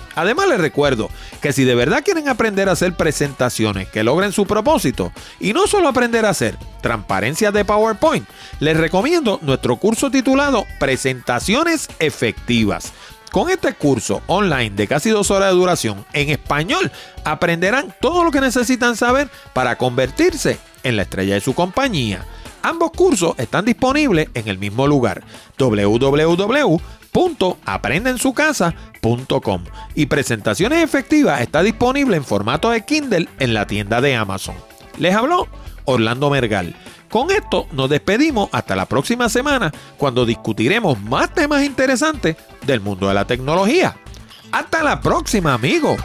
Además 0.15 0.47
les 0.49 0.59
recuerdo 0.59 1.09
que 1.41 1.53
si 1.53 1.63
de 1.63 1.75
verdad 1.75 2.03
quieren 2.03 2.27
aprender 2.27 2.69
a 2.69 2.73
hacer 2.73 2.95
presentaciones 2.95 3.87
que 3.89 4.03
logren 4.03 4.31
su 4.31 4.45
propósito 4.45 5.11
y 5.39 5.53
no 5.53 5.67
solo 5.67 5.87
aprender 5.87 6.25
a 6.25 6.29
hacer 6.29 6.57
transparencias 6.81 7.53
de 7.53 7.65
PowerPoint, 7.65 8.27
les 8.59 8.77
recomiendo 8.77 9.39
nuestro 9.41 9.77
curso 9.77 10.11
titulado 10.11 10.65
Presentaciones 10.79 11.87
Efectivas. 11.99 12.93
Con 13.31 13.49
este 13.49 13.73
curso 13.73 14.21
online 14.27 14.71
de 14.71 14.87
casi 14.87 15.09
dos 15.09 15.31
horas 15.31 15.51
de 15.51 15.55
duración 15.55 16.05
en 16.11 16.29
español, 16.29 16.91
aprenderán 17.23 17.95
todo 18.01 18.25
lo 18.25 18.31
que 18.31 18.41
necesitan 18.41 18.97
saber 18.97 19.29
para 19.53 19.77
convertirse 19.77 20.59
en 20.83 20.97
la 20.97 21.03
estrella 21.03 21.35
de 21.35 21.41
su 21.41 21.53
compañía. 21.53 22.25
Ambos 22.61 22.91
cursos 22.91 23.33
están 23.37 23.63
disponibles 23.63 24.27
en 24.33 24.49
el 24.49 24.57
mismo 24.57 24.85
lugar, 24.85 25.23
www.aprendensucasa.com. 27.13 29.63
Y 29.95 30.07
Presentaciones 30.07 30.83
Efectivas 30.83 31.39
está 31.41 31.63
disponible 31.63 32.17
en 32.17 32.23
formato 32.23 32.69
de 32.69 32.85
Kindle 32.85 33.27
en 33.39 33.53
la 33.53 33.65
tienda 33.67 34.01
de 34.01 34.15
Amazon. 34.15 34.55
Les 34.97 35.15
habló 35.15 35.47
Orlando 35.85 36.29
Mergal. 36.29 36.75
Con 37.09 37.31
esto 37.31 37.67
nos 37.73 37.89
despedimos 37.89 38.49
hasta 38.53 38.75
la 38.75 38.85
próxima 38.85 39.29
semana 39.29 39.71
cuando 39.97 40.25
discutiremos 40.25 41.01
más 41.01 41.33
temas 41.33 41.63
interesantes 41.63 42.37
del 42.65 42.79
mundo 42.79 43.09
de 43.09 43.13
la 43.13 43.25
tecnología. 43.25 43.97
Hasta 44.51 44.83
la 44.83 44.99
próxima, 45.01 45.53
amigos. 45.53 45.97